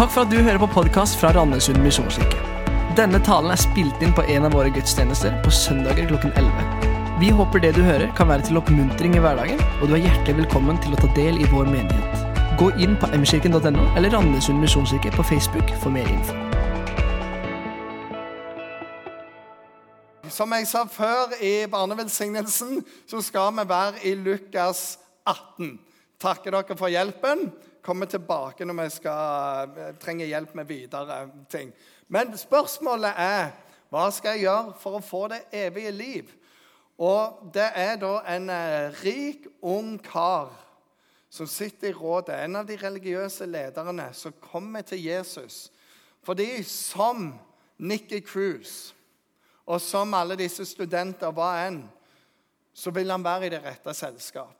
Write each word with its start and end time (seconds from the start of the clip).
Takk 0.00 0.14
for 0.14 0.24
at 0.24 0.30
du 0.32 0.38
hører 0.40 0.56
på 0.56 0.66
podkast 0.72 1.18
fra 1.20 1.28
Randesund 1.36 1.82
misjonskirke. 1.84 2.38
Denne 2.96 3.18
talen 3.20 3.52
er 3.52 3.58
spilt 3.60 4.00
inn 4.00 4.14
på 4.16 4.22
en 4.32 4.46
av 4.48 4.54
våre 4.56 4.70
gudstjenester 4.72 5.34
på 5.44 5.52
søndager 5.52 6.08
klokken 6.08 6.32
11. 6.40 6.86
Vi 7.20 7.28
håper 7.36 7.60
det 7.60 7.74
du 7.76 7.82
hører, 7.84 8.06
kan 8.16 8.30
være 8.30 8.46
til 8.48 8.56
oppmuntring 8.56 9.18
i 9.18 9.20
hverdagen, 9.20 9.60
og 9.82 9.90
du 9.90 9.98
er 9.98 10.06
hjertelig 10.06 10.38
velkommen 10.38 10.80
til 10.80 10.96
å 10.96 11.02
ta 11.02 11.10
del 11.18 11.36
i 11.36 11.50
vår 11.52 11.68
menighet. 11.68 12.24
Gå 12.56 12.70
inn 12.80 12.96
på 12.96 13.12
mkirken.no 13.12 13.84
eller 13.92 14.16
Randesund 14.16 14.64
misjonskirke 14.64 15.12
på 15.18 15.28
Facebook 15.34 15.76
for 15.84 15.92
mer 15.92 16.08
info. 16.08 16.32
Som 20.32 20.56
jeg 20.56 20.72
sa 20.72 20.88
før 20.88 21.36
i 21.44 21.66
barnevelsignelsen, 21.68 22.86
så 23.04 23.20
skal 23.20 23.52
vi 23.52 23.68
være 23.68 24.00
i 24.08 24.16
Lukas 24.16 24.94
18. 25.28 25.74
Takker 26.24 26.56
dere 26.56 26.80
for 26.86 26.88
hjelpen. 26.88 27.50
Kommer 27.82 28.06
tilbake 28.06 28.64
når 28.64 28.82
vi 28.82 28.88
skal, 28.90 29.70
eh, 29.76 29.94
trenger 30.00 30.26
hjelp 30.26 30.54
med 30.54 30.66
videre 30.68 31.30
ting. 31.48 31.72
Men 32.08 32.36
spørsmålet 32.38 33.12
er 33.16 33.52
hva 33.90 34.10
skal 34.10 34.36
jeg 34.36 34.46
gjøre 34.46 34.74
for 34.78 34.98
å 34.98 35.02
få 35.02 35.28
det 35.32 35.40
evige 35.52 35.90
liv? 35.90 36.34
Og 36.98 37.50
det 37.54 37.70
er 37.74 37.96
da 37.96 38.20
en 38.28 38.50
eh, 38.50 38.92
rik, 39.02 39.46
ung 39.62 39.98
kar 39.98 40.52
som 41.30 41.46
sitter 41.46 41.88
i 41.88 41.96
rådet, 41.96 42.34
en 42.34 42.56
av 42.56 42.66
de 42.66 42.76
religiøse 42.76 43.46
lederne, 43.46 44.10
som 44.12 44.34
kommer 44.42 44.82
til 44.82 45.02
Jesus. 45.04 45.70
Fordi 46.22 46.62
som 46.62 47.32
Nikki 47.78 48.20
Cruise 48.20 48.94
og 49.70 49.80
som 49.80 50.14
alle 50.14 50.36
disse 50.36 50.66
studenter 50.66 51.30
var 51.32 51.66
en, 51.68 51.84
så 52.74 52.90
vil 52.90 53.10
han 53.10 53.24
være 53.24 53.46
i 53.46 53.52
det 53.54 53.62
rette 53.64 53.94
selskap. 53.94 54.59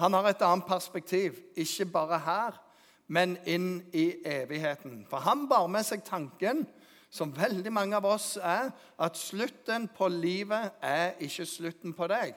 Han 0.00 0.16
har 0.16 0.30
et 0.30 0.42
annet 0.42 0.64
perspektiv, 0.66 1.36
ikke 1.56 1.84
bare 1.92 2.18
her, 2.24 2.60
men 3.06 3.36
inn 3.44 3.82
i 3.92 4.14
evigheten. 4.24 5.02
For 5.10 5.20
han 5.20 5.44
bar 5.48 5.66
med 5.68 5.84
seg 5.84 6.04
tanken, 6.06 6.64
som 7.10 7.34
veldig 7.36 7.72
mange 7.74 7.98
av 7.98 8.06
oss 8.06 8.36
er, 8.36 8.70
at 8.98 9.18
slutten 9.18 9.88
på 9.92 10.08
livet 10.08 10.78
er 10.80 11.18
ikke 11.20 11.46
slutten 11.46 11.92
på 11.92 12.06
deg. 12.08 12.32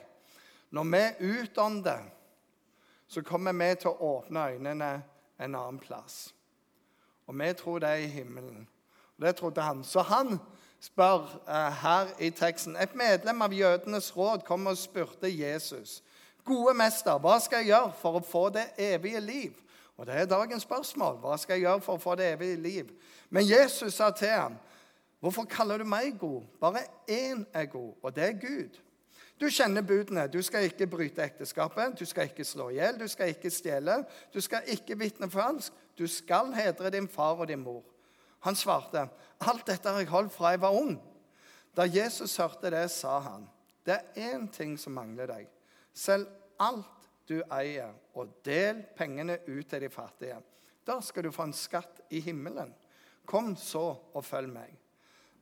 Når 0.74 0.90
vi 0.90 1.30
utånder, 1.38 2.02
så 3.06 3.22
kommer 3.22 3.54
vi 3.54 3.70
til 3.78 3.92
å 3.92 4.10
åpne 4.18 4.48
øynene 4.50 4.90
en 5.38 5.54
annen 5.54 5.78
plass. 5.78 6.34
Og 7.26 7.38
vi 7.38 7.52
tror 7.56 7.78
det 7.80 7.88
er 7.88 8.04
i 8.04 8.10
himmelen. 8.10 8.66
Og 9.16 9.24
det 9.24 9.36
trodde 9.36 9.62
han. 9.62 9.84
Så 9.84 10.02
han 10.02 10.36
spør 10.80 11.22
uh, 11.48 11.70
her 11.80 12.10
i 12.20 12.30
teksten 12.30 12.76
Et 12.76 12.94
medlem 12.94 13.42
av 13.42 13.54
jødenes 13.54 14.10
råd 14.16 14.44
kom 14.44 14.66
og 14.66 14.76
spurte 14.78 15.30
Jesus. 15.30 16.02
Gode 16.44 16.74
mester, 16.76 17.18
hva 17.18 17.38
skal 17.40 17.62
jeg 17.62 17.72
gjøre 17.72 17.92
for 18.00 18.18
å 18.18 18.24
få 18.24 18.48
det 18.52 18.66
evige 18.78 19.20
liv? 19.20 19.60
Og 19.96 20.06
det 20.06 20.14
er 20.14 20.26
dagens 20.28 20.66
spørsmål. 20.66 21.16
Hva 21.22 21.36
skal 21.38 21.56
jeg 21.56 21.64
gjøre 21.68 21.84
for 21.84 21.96
å 21.96 22.02
få 22.02 22.16
det 22.18 22.32
evige 22.34 22.60
liv? 22.60 22.90
Men 23.30 23.46
Jesus 23.48 23.94
sa 23.94 24.10
til 24.10 24.34
ham, 24.34 24.58
Hvorfor 25.24 25.46
kaller 25.48 25.78
du 25.80 25.86
meg 25.88 26.18
god? 26.20 26.42
Bare 26.60 26.82
én 27.08 27.46
er 27.54 27.64
god, 27.64 27.94
og 28.02 28.16
det 28.16 28.24
er 28.24 28.32
Gud. 28.32 28.74
Du 29.40 29.46
kjenner 29.48 29.82
budene. 29.82 30.26
Du 30.28 30.42
skal 30.42 30.66
ikke 30.68 30.86
bryte 30.86 31.24
ekteskapet, 31.24 31.96
du 31.98 32.04
skal 32.04 32.28
ikke 32.28 32.44
slå 32.44 32.68
i 32.68 32.76
hjel, 32.76 32.98
du 33.00 33.08
skal 33.08 33.32
ikke 33.32 33.50
stjele, 33.50 34.02
du 34.34 34.40
skal 34.44 34.68
ikke 34.68 34.98
vitne 35.00 35.30
falsk, 35.30 35.72
du 35.98 36.04
skal 36.06 36.52
hedre 36.52 36.92
din 36.92 37.08
far 37.08 37.40
og 37.40 37.48
din 37.48 37.64
mor. 37.64 37.82
Han 38.44 38.54
svarte, 38.54 39.08
'Alt 39.40 39.66
dette 39.66 39.88
har 39.88 39.98
jeg 39.98 40.08
holdt 40.08 40.32
fra 40.32 40.48
jeg 40.48 40.60
var 40.60 40.76
ung.' 40.76 41.00
Da 41.76 41.82
Jesus 41.82 42.36
hørte 42.36 42.70
det, 42.70 42.90
sa 42.90 43.18
han, 43.18 43.48
'Det 43.86 43.94
er 43.94 44.34
én 44.34 44.52
ting 44.52 44.78
som 44.80 44.92
mangler 44.92 45.26
deg. 45.26 45.48
Selv 45.94 46.26
alt 46.60 47.08
du 47.28 47.38
eier, 47.54 47.94
og 48.14 48.34
del 48.44 48.82
pengene 48.96 49.38
ut 49.46 49.68
til 49.70 49.86
de 49.86 49.90
fattige. 49.90 50.40
Da 50.84 50.98
skal 51.00 51.24
du 51.24 51.32
få 51.32 51.46
en 51.48 51.56
skatt 51.56 52.02
i 52.12 52.20
himmelen. 52.20 52.74
Kom 53.26 53.54
så 53.56 53.94
og 54.12 54.24
følg 54.24 54.52
meg.' 54.52 54.80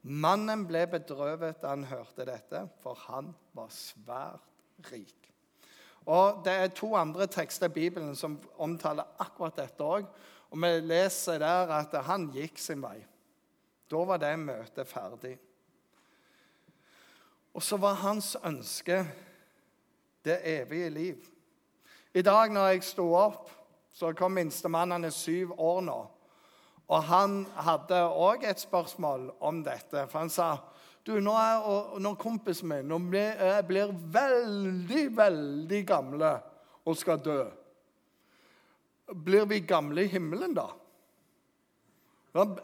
Mannen 0.02 0.64
ble 0.66 0.82
bedrøvet 0.90 1.60
da 1.62 1.76
han 1.76 1.84
hørte 1.86 2.24
dette, 2.26 2.64
for 2.82 2.98
han 3.06 3.28
var 3.54 3.68
svært 3.70 4.90
rik. 4.90 5.28
Og 6.10 6.42
Det 6.44 6.52
er 6.52 6.72
to 6.74 6.94
andre 6.98 7.26
tekster 7.26 7.68
i 7.70 7.74
Bibelen 7.76 8.16
som 8.16 8.40
omtaler 8.58 9.06
akkurat 9.22 9.56
dette 9.56 9.84
òg. 9.84 10.08
Og 10.50 10.58
vi 10.58 10.72
leser 10.80 11.38
der 11.38 11.70
at 11.70 11.94
han 12.04 12.26
gikk 12.34 12.58
sin 12.58 12.82
vei. 12.82 12.98
Da 13.90 14.02
var 14.04 14.18
det 14.18 14.38
møtet 14.38 14.88
ferdig. 14.88 15.36
Og 17.54 17.62
så 17.62 17.76
var 17.76 18.00
hans 18.02 18.36
ønske 18.44 19.04
det 20.24 20.38
evige 20.48 20.90
liv. 20.90 21.28
I 22.14 22.22
dag 22.22 22.52
når 22.52 22.72
jeg 22.72 22.84
sto 22.84 23.06
opp, 23.16 23.50
så 23.92 24.12
kom 24.16 24.36
minstemann, 24.36 24.92
han 24.94 25.04
er 25.04 25.14
syv 25.14 25.52
år 25.60 25.80
nå. 25.84 25.98
Og 26.92 27.02
han 27.08 27.42
hadde 27.56 27.98
òg 28.04 28.44
et 28.44 28.60
spørsmål 28.60 29.30
om 29.40 29.62
dette. 29.64 30.06
For 30.10 30.24
han 30.24 30.32
sa 30.32 30.52
du, 31.06 31.16
nå 31.20 31.32
er, 31.34 31.64
når 31.98 32.18
kompisen 32.20 32.68
min 32.70 32.86
når 32.86 33.08
blir 33.10 33.62
blir 33.66 33.94
veldig, 34.14 35.04
veldig 35.16 35.80
gamle 35.88 36.36
og 36.86 36.96
skal 36.96 37.18
dø 37.24 37.40
blir 39.14 39.46
vi 39.46 39.60
gamle 39.60 40.04
i 40.04 40.10
himmelen? 40.10 40.54
Da 40.56 40.68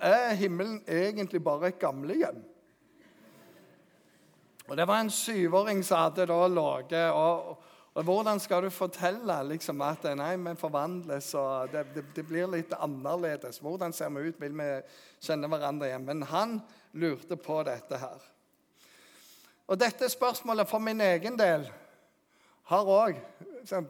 er 0.00 0.36
himmelen 0.38 0.80
egentlig 0.88 1.42
bare 1.44 1.68
et 1.68 1.80
gamlehjem. 1.80 2.40
Og 4.68 4.76
Det 4.76 4.84
var 4.88 5.00
en 5.00 5.10
syvåring 5.10 5.84
som 5.84 6.02
hadde 6.02 6.26
da 6.28 6.46
ligget 6.46 7.10
og, 7.12 7.56
og, 7.94 8.02
Hvordan 8.04 8.40
skal 8.40 8.62
du 8.62 8.70
fortelle 8.70 9.42
liksom, 9.48 9.80
at 9.82 10.04
nei, 10.16 10.36
vi 10.36 10.54
forvandles, 10.60 11.32
og 11.34 11.72
det, 11.72 11.86
det, 11.94 12.04
det, 12.14 12.24
blir 12.28 12.46
litt 12.46 12.74
annerledes? 12.76 13.58
Hvordan 13.58 13.92
ser 13.92 14.12
vi 14.14 14.28
ut? 14.28 14.40
Vil 14.40 14.54
vi 14.54 14.68
kjenne 15.24 15.48
hverandre 15.48 15.88
igjen? 15.88 16.04
Men 16.04 16.22
han 16.22 16.60
lurte 16.92 17.36
på 17.36 17.62
dette 17.66 17.98
her. 17.98 18.28
Og 19.66 19.80
dette 19.80 20.08
spørsmålet 20.08 20.68
for 20.68 20.84
min 20.84 21.00
egen 21.00 21.36
del 21.40 21.66
har 22.68 22.92
òg 22.92 23.18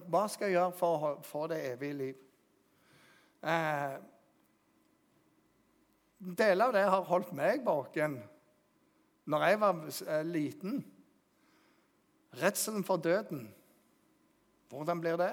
Hva 0.08 0.24
skal 0.30 0.48
jeg 0.48 0.56
gjøre 0.56 0.78
for 0.78 1.04
å 1.10 1.12
få 1.26 1.44
det 1.50 1.60
evige 1.74 1.98
liv? 1.98 2.24
Eh, 3.42 3.98
deler 6.18 6.64
av 6.64 6.74
det 6.74 6.88
har 6.88 7.06
holdt 7.12 7.30
meg 7.36 7.62
våken 7.66 8.16
når 9.28 9.44
jeg 9.44 9.60
var 9.60 9.84
eh, 9.84 10.24
liten. 10.26 10.80
Redselen 12.42 12.84
for 12.84 12.96
døden. 12.96 13.46
Hvordan 14.68 15.00
blir 15.00 15.16
det? 15.20 15.32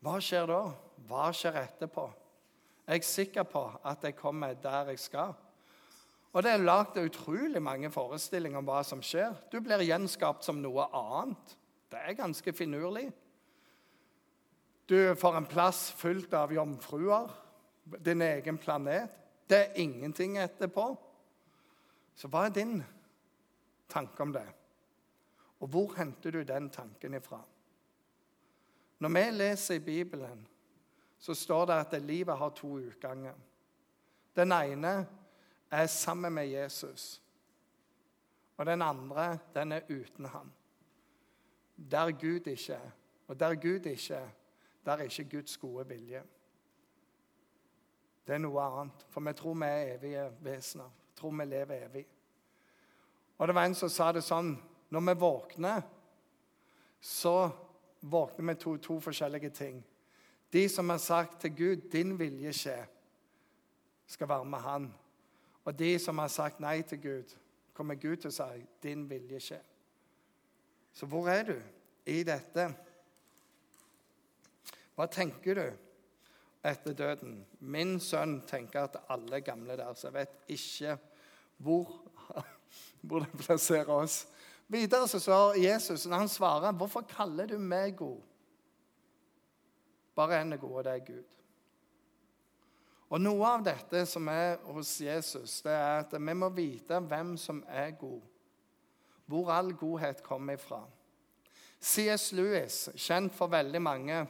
Hva 0.00 0.16
skjer 0.22 0.48
da? 0.50 0.62
Hva 1.10 1.28
skjer 1.34 1.60
etterpå? 1.64 2.06
Jeg 2.86 3.02
er 3.02 3.06
sikker 3.06 3.46
på 3.46 3.62
at 3.86 4.04
jeg 4.06 4.18
kommer 4.18 4.54
der 4.58 4.90
jeg 4.90 5.02
skal. 5.02 5.34
Og 6.32 6.42
Det 6.42 6.52
er 6.52 6.62
lagd 6.62 6.98
utrolig 6.98 7.62
mange 7.62 7.90
forestillinger 7.90 8.62
om 8.62 8.66
hva 8.66 8.82
som 8.86 9.02
skjer. 9.02 9.34
Du 9.50 9.58
blir 9.60 9.82
gjenskapt 9.82 10.46
som 10.46 10.62
noe 10.62 10.86
annet. 10.94 11.56
Det 11.90 11.98
er 11.98 12.18
ganske 12.18 12.54
finurlig. 12.54 13.08
Du 14.86 15.14
får 15.18 15.36
en 15.38 15.46
plass 15.46 15.88
fylt 15.98 16.34
av 16.34 16.52
jomfruer, 16.54 17.30
din 17.98 18.22
egen 18.22 18.58
planet. 18.58 19.10
Det 19.50 19.58
er 19.58 19.78
ingenting 19.82 20.38
etterpå. 20.38 20.92
Så 22.20 22.28
hva 22.28 22.44
er 22.46 22.52
din 22.52 22.82
tanke 23.88 24.20
om 24.22 24.32
det? 24.34 24.44
Og 25.60 25.68
hvor 25.72 25.94
henter 25.96 26.34
du 26.34 26.42
den 26.44 26.68
tanken 26.70 27.14
ifra? 27.16 27.40
Når 29.00 29.08
vi 29.08 29.22
leser 29.32 29.74
i 29.74 29.84
Bibelen, 29.84 30.42
så 31.18 31.34
står 31.34 31.66
det 31.66 31.78
at 31.80 32.02
livet 32.02 32.36
har 32.36 32.52
to 32.56 32.74
utganger. 32.76 33.34
Den 34.36 34.52
ene 34.52 35.06
er 35.70 35.86
sammen 35.86 36.32
med 36.32 36.48
Jesus. 36.48 37.22
Og 38.56 38.66
den 38.66 38.82
andre, 38.82 39.38
den 39.54 39.72
er 39.72 39.88
uten 39.88 40.24
ham. 40.24 40.52
Der 41.90 42.12
Gud 42.12 42.46
ikke 42.46 42.72
er. 42.72 42.90
Og 43.28 43.40
der 43.40 43.54
Gud 43.54 43.86
ikke 43.86 44.14
er, 44.14 44.28
der 44.84 44.92
er 44.92 45.02
ikke 45.02 45.28
Guds 45.36 45.56
gode 45.56 45.88
vilje. 45.88 46.22
Det 48.26 48.34
er 48.34 48.38
noe 48.38 48.62
annet. 48.62 49.06
For 49.08 49.20
vi 49.20 49.32
tror 49.32 49.54
vi 49.54 49.64
er 49.64 49.94
evige 49.94 50.32
vesener. 50.40 50.99
Tror 51.20 51.36
vi 51.36 51.44
lever 51.44 51.84
evig. 51.84 52.06
Og 53.38 53.48
det 53.48 53.54
var 53.54 53.68
en 53.68 53.74
som 53.76 53.88
sa 53.92 54.10
det 54.12 54.24
sånn 54.24 54.54
Når 54.90 55.02
vi 55.06 55.12
våkner, 55.20 55.82
så 57.00 57.50
våkner 58.00 58.48
vi 58.48 58.54
to, 58.58 58.72
to 58.76 58.96
forskjellige 59.00 59.50
ting. 59.54 59.76
De 60.50 60.68
som 60.68 60.88
har 60.90 60.98
sagt 60.98 61.40
til 61.40 61.56
Gud 61.56 61.76
'Din 61.90 62.18
vilje 62.18 62.52
skje', 62.52 62.86
skal 64.06 64.28
være 64.28 64.44
med 64.44 64.58
Han. 64.58 64.94
Og 65.64 65.78
de 65.78 65.98
som 65.98 66.18
har 66.18 66.28
sagt 66.28 66.60
nei 66.60 66.82
til 66.82 67.00
Gud, 67.02 67.36
kommer 67.72 67.94
Gud 67.94 68.16
til 68.16 68.28
å 68.28 68.32
si 68.32 68.66
'Din 68.82 69.10
vilje 69.10 69.38
skje'. 69.38 69.62
Så 70.92 71.06
hvor 71.06 71.28
er 71.28 71.42
du 71.42 71.62
i 72.06 72.22
dette? 72.22 72.74
Hva 74.94 75.06
tenker 75.06 75.54
du 75.54 75.72
etter 76.64 76.92
døden? 76.92 77.46
Min 77.60 78.00
sønn 78.00 78.40
tenker 78.46 78.80
at 78.80 78.96
alle 79.08 79.40
gamle 79.40 79.76
der, 79.76 79.94
så 79.94 80.08
jeg 80.08 80.14
vet 80.14 80.34
ikke 80.48 80.98
hvor, 81.60 81.92
hvor 83.06 83.24
det 83.24 83.32
plasserer 83.38 83.92
oss. 83.92 84.24
Videre 84.70 85.08
så 85.10 85.18
svarer 85.20 85.58
Jesus, 85.60 86.06
når 86.06 86.16
han 86.16 86.28
svarer, 86.28 86.72
'Hvorfor 86.72 87.00
kaller 87.00 87.46
du 87.46 87.58
meg 87.58 87.96
god?' 87.96 88.22
Bare 90.14 90.42
én 90.42 90.52
er 90.52 90.56
god, 90.56 90.70
og 90.70 90.84
det 90.84 90.92
er 90.92 91.04
Gud. 91.06 91.24
Og 93.10 93.20
Noe 93.20 93.46
av 93.46 93.64
dette 93.64 94.04
som 94.06 94.28
er 94.28 94.58
hos 94.70 95.00
Jesus, 95.00 95.62
det 95.62 95.72
er 95.72 96.04
at 96.04 96.12
vi 96.12 96.34
må 96.34 96.48
vite 96.48 97.00
hvem 97.00 97.36
som 97.36 97.64
er 97.68 97.90
god. 97.90 98.20
Hvor 99.26 99.50
all 99.50 99.72
godhet 99.72 100.22
kommer 100.22 100.52
ifra. 100.52 100.84
C.S. 101.80 102.32
Lewis, 102.32 102.88
kjent 102.94 103.34
for 103.34 103.50
veldig 103.50 103.82
mange, 103.82 104.26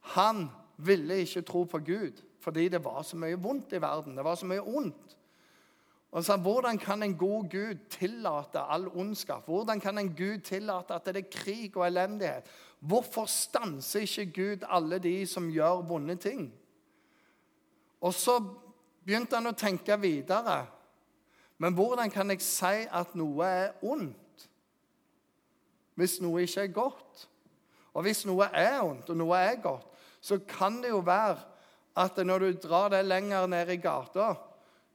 han 0.00 0.50
ville 0.76 1.20
ikke 1.22 1.42
tro 1.42 1.64
på 1.64 1.78
Gud 1.78 2.22
fordi 2.44 2.68
det 2.68 2.84
var 2.84 3.02
så 3.02 3.16
mye 3.16 3.38
vondt 3.40 3.72
i 3.72 3.80
verden. 3.80 4.16
Det 4.16 4.24
var 4.24 4.34
så 4.36 4.46
mye 4.46 4.60
ondt. 4.60 5.14
Og 6.14 6.24
sa, 6.24 6.36
Hvordan 6.36 6.78
kan 6.78 7.02
en 7.02 7.16
god 7.18 7.48
Gud 7.50 7.78
tillate 7.90 8.60
all 8.70 8.86
ondskap? 8.88 9.44
Hvordan 9.50 9.80
kan 9.80 9.98
en 9.98 10.12
Gud 10.14 10.38
tillate 10.46 10.94
at 10.94 11.06
det 11.06 11.16
er 11.16 11.30
krig 11.30 11.76
og 11.76 11.86
elendighet? 11.86 12.46
Hvorfor 12.80 13.26
stanser 13.26 14.00
ikke 14.00 14.32
Gud 14.32 14.66
alle 14.70 14.98
de 14.98 15.26
som 15.26 15.50
gjør 15.50 15.82
vonde 15.88 16.14
ting? 16.14 16.52
Og 18.00 18.14
så 18.14 18.38
begynte 19.04 19.40
han 19.40 19.50
å 19.50 19.56
tenke 19.58 19.96
videre. 20.00 20.66
Men 21.58 21.74
hvordan 21.74 22.10
kan 22.10 22.30
jeg 22.30 22.42
si 22.44 22.86
at 22.92 23.14
noe 23.18 23.46
er 23.46 23.74
ondt 23.82 24.46
hvis 25.94 26.20
noe 26.22 26.42
ikke 26.42 26.62
er 26.62 26.74
godt? 26.74 27.28
Og 27.94 28.02
hvis 28.02 28.24
noe 28.26 28.48
er 28.50 28.80
ondt, 28.82 29.10
og 29.10 29.18
noe 29.18 29.38
er 29.38 29.60
godt, 29.62 29.86
så 30.20 30.40
kan 30.48 30.80
det 30.82 30.90
jo 30.90 31.02
være 31.06 31.38
at 31.96 32.18
når 32.26 32.38
du 32.42 32.66
drar 32.66 32.90
det 32.90 33.04
lenger 33.06 33.46
ned 33.46 33.70
i 33.70 33.76
gata, 33.78 34.32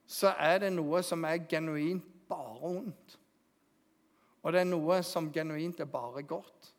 så 0.10 0.34
er 0.42 0.64
det 0.64 0.72
noe 0.74 1.04
som 1.06 1.24
er 1.30 1.44
genuint 1.50 2.06
bare 2.30 2.72
ondt. 2.74 3.18
Og 4.42 4.54
det 4.54 4.64
er 4.64 4.70
noe 4.70 5.02
som 5.06 5.30
genuint 5.34 5.82
er 5.84 5.90
bare 5.90 6.24
godt. 6.26 6.72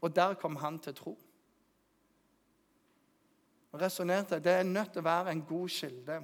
Og 0.00 0.14
der 0.16 0.34
kom 0.40 0.56
han 0.56 0.78
til 0.80 0.96
tro. 0.96 1.12
Resonnerte 3.72 4.40
Det 4.40 4.52
er 4.52 4.68
nødt 4.68 4.92
til 4.92 5.00
å 5.00 5.08
være 5.08 5.32
en 5.32 5.44
god 5.48 5.68
kilde. 5.68 6.18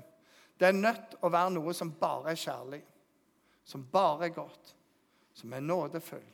Det 0.58 0.68
er 0.68 0.72
nødt 0.72 1.04
til 1.10 1.22
å 1.22 1.32
være 1.32 1.54
noe 1.54 1.74
som 1.76 1.92
bare 1.92 2.32
er 2.32 2.40
kjærlig, 2.40 2.82
som 3.64 3.84
bare 3.92 4.26
er 4.26 4.34
godt, 4.34 4.74
som 5.32 5.52
er 5.52 5.60
nådefull, 5.60 6.26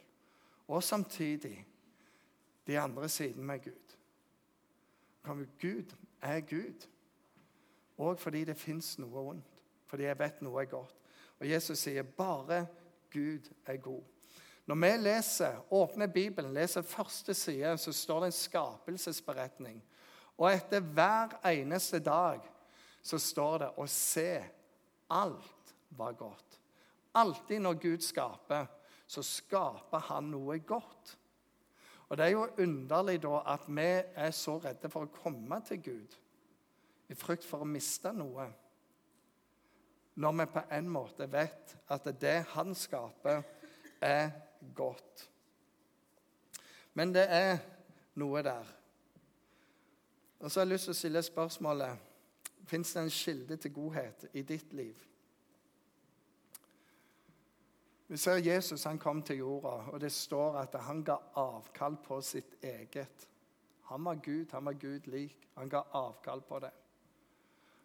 og 0.69 0.83
samtidig 0.83 1.59
de 2.67 2.79
andre 2.81 3.09
sidene 3.09 3.45
med 3.45 3.63
Gud. 3.67 3.97
Gud 5.61 5.95
er 6.23 6.41
Gud. 6.41 6.89
Og 7.99 8.19
fordi 8.19 8.45
det 8.45 8.57
fins 8.59 8.97
noe 8.99 9.25
vondt. 9.29 9.51
Fordi 9.87 10.09
jeg 10.09 10.19
vet 10.19 10.43
noe 10.43 10.63
er 10.63 10.71
godt. 10.71 10.97
Og 11.41 11.47
Jesus 11.51 11.79
sier 11.79 12.03
bare 12.03 12.65
Gud 13.13 13.51
er 13.67 13.77
god. 13.77 14.03
Når 14.67 14.75
vi 14.81 14.91
leser, 15.05 15.59
åpner 15.71 16.07
Bibelen, 16.07 16.55
leser 16.55 16.83
første 16.83 17.35
side, 17.35 17.79
så 17.79 17.93
står 17.93 18.21
det 18.21 18.27
en 18.27 18.39
skapelsesberetning. 18.39 19.83
Og 20.39 20.49
etter 20.51 20.81
hver 20.81 21.37
eneste 21.47 22.01
dag 22.01 22.41
så 23.03 23.19
står 23.21 23.59
det 23.59 23.69
å 23.77 23.87
se 23.87 24.31
alt 25.13 25.75
var 25.95 26.17
godt. 26.19 26.59
Alltid 27.15 27.61
når 27.61 27.79
Gud 27.83 28.03
skaper, 28.03 28.67
så 29.07 29.23
skaper 29.23 30.09
han 30.09 30.33
noe 30.33 30.59
godt. 30.59 31.19
Og 32.09 32.17
Det 32.17 32.27
er 32.27 32.31
jo 32.35 32.49
underlig 32.59 33.21
da 33.23 33.43
at 33.55 33.69
vi 33.69 33.91
er 34.15 34.31
så 34.31 34.59
redde 34.65 34.91
for 34.91 35.07
å 35.07 35.15
komme 35.23 35.61
til 35.69 35.83
Gud 35.83 36.17
i 37.09 37.15
frykt 37.15 37.45
for 37.45 37.65
å 37.65 37.69
miste 37.69 38.13
noe, 38.17 38.47
når 40.15 40.33
vi 40.39 40.47
på 40.55 40.63
en 40.77 40.89
måte 40.89 41.27
vet 41.31 41.77
at 41.91 42.09
det 42.21 42.39
han 42.55 42.75
skaper, 42.79 43.43
er 44.01 44.31
godt. 44.75 45.29
Men 46.95 47.15
det 47.15 47.25
er 47.29 47.59
noe 48.21 48.43
der. 48.47 48.69
Og 50.39 50.51
så 50.51 50.61
har 50.61 50.67
jeg 50.67 50.75
lyst 50.75 50.91
til 50.91 50.95
å 50.95 50.99
stille 50.99 51.23
spørsmålet 51.25 52.11
Fins 52.65 52.95
det 52.95 53.03
en 53.03 53.11
kilde 53.13 53.57
til 53.61 53.73
godhet 53.77 54.23
i 54.33 54.43
ditt 54.43 54.73
liv? 54.73 54.97
Vi 58.09 58.17
ser 58.17 58.41
Jesus 58.41 58.85
han 58.85 58.99
kom 58.99 59.23
til 59.23 59.43
jorda, 59.43 59.91
og 59.93 60.01
det 60.01 60.13
står 60.13 60.57
at 60.63 60.79
han 60.87 61.03
ga 61.05 61.17
avkall 61.41 61.97
på 62.05 62.21
sitt 62.25 62.57
eget. 62.63 63.29
Han 63.91 64.05
var 64.05 64.15
Gud, 64.15 64.47
han 64.53 64.65
var 64.65 64.73
Gud 64.81 65.07
lik. 65.13 65.49
Han 65.55 65.69
ga 65.69 65.83
avkall 65.93 66.41
på 66.41 66.59
det. 66.65 66.71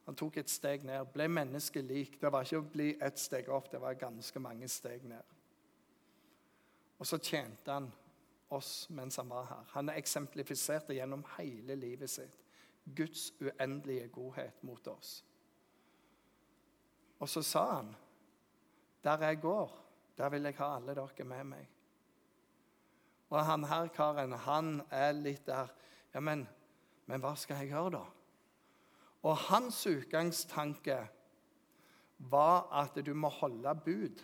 Han 0.10 0.16
tok 0.18 0.40
et 0.42 0.50
steg 0.50 0.82
ned, 0.90 1.12
ble 1.14 1.28
menneskelik. 1.30 2.16
Det 2.18 2.30
var 2.34 2.42
ikke 2.42 2.58
å 2.64 2.70
bli 2.74 2.86
ett 2.98 3.20
steg 3.22 3.50
opp, 3.54 3.68
det 3.70 3.78
var 3.78 3.94
ganske 3.94 4.42
mange 4.42 4.66
steg 4.66 5.04
ned. 5.06 5.36
Og 6.98 7.06
så 7.06 7.20
tjente 7.22 7.70
han 7.70 7.92
oss 8.58 8.88
mens 8.90 9.20
han 9.22 9.30
var 9.30 9.46
her. 9.52 9.68
Han 9.76 9.94
eksemplifiserte 9.94 10.98
gjennom 10.98 11.22
hele 11.36 11.78
livet 11.78 12.10
sitt 12.10 12.42
Guds 12.98 13.28
uendelige 13.38 14.10
godhet 14.16 14.66
mot 14.66 14.90
oss. 14.90 15.20
Og 17.22 17.30
så 17.30 17.46
sa 17.46 17.66
han, 17.76 17.96
'Der 19.04 19.28
jeg 19.28 19.42
går' 19.42 19.78
Der 20.18 20.30
vil 20.30 20.44
jeg 20.44 20.56
ha 20.58 20.76
alle 20.76 20.96
dere 20.96 21.24
med 21.24 21.44
meg. 21.44 21.68
Og 23.30 23.46
han 23.46 23.64
her 23.64 23.88
karen, 23.88 24.32
han 24.32 24.82
er 24.92 25.12
litt 25.12 25.46
der 25.46 25.68
Ja, 26.14 26.20
men, 26.20 26.48
men 27.06 27.22
hva 27.22 27.36
skal 27.36 27.56
jeg 27.56 27.68
gjøre, 27.68 27.92
da? 27.92 28.19
Og 29.24 29.38
hans 29.50 29.82
utgangstanke 29.88 31.00
var 32.32 32.68
at 32.82 33.00
du 33.06 33.14
må 33.14 33.32
holde 33.40 33.74
bud. 33.86 34.22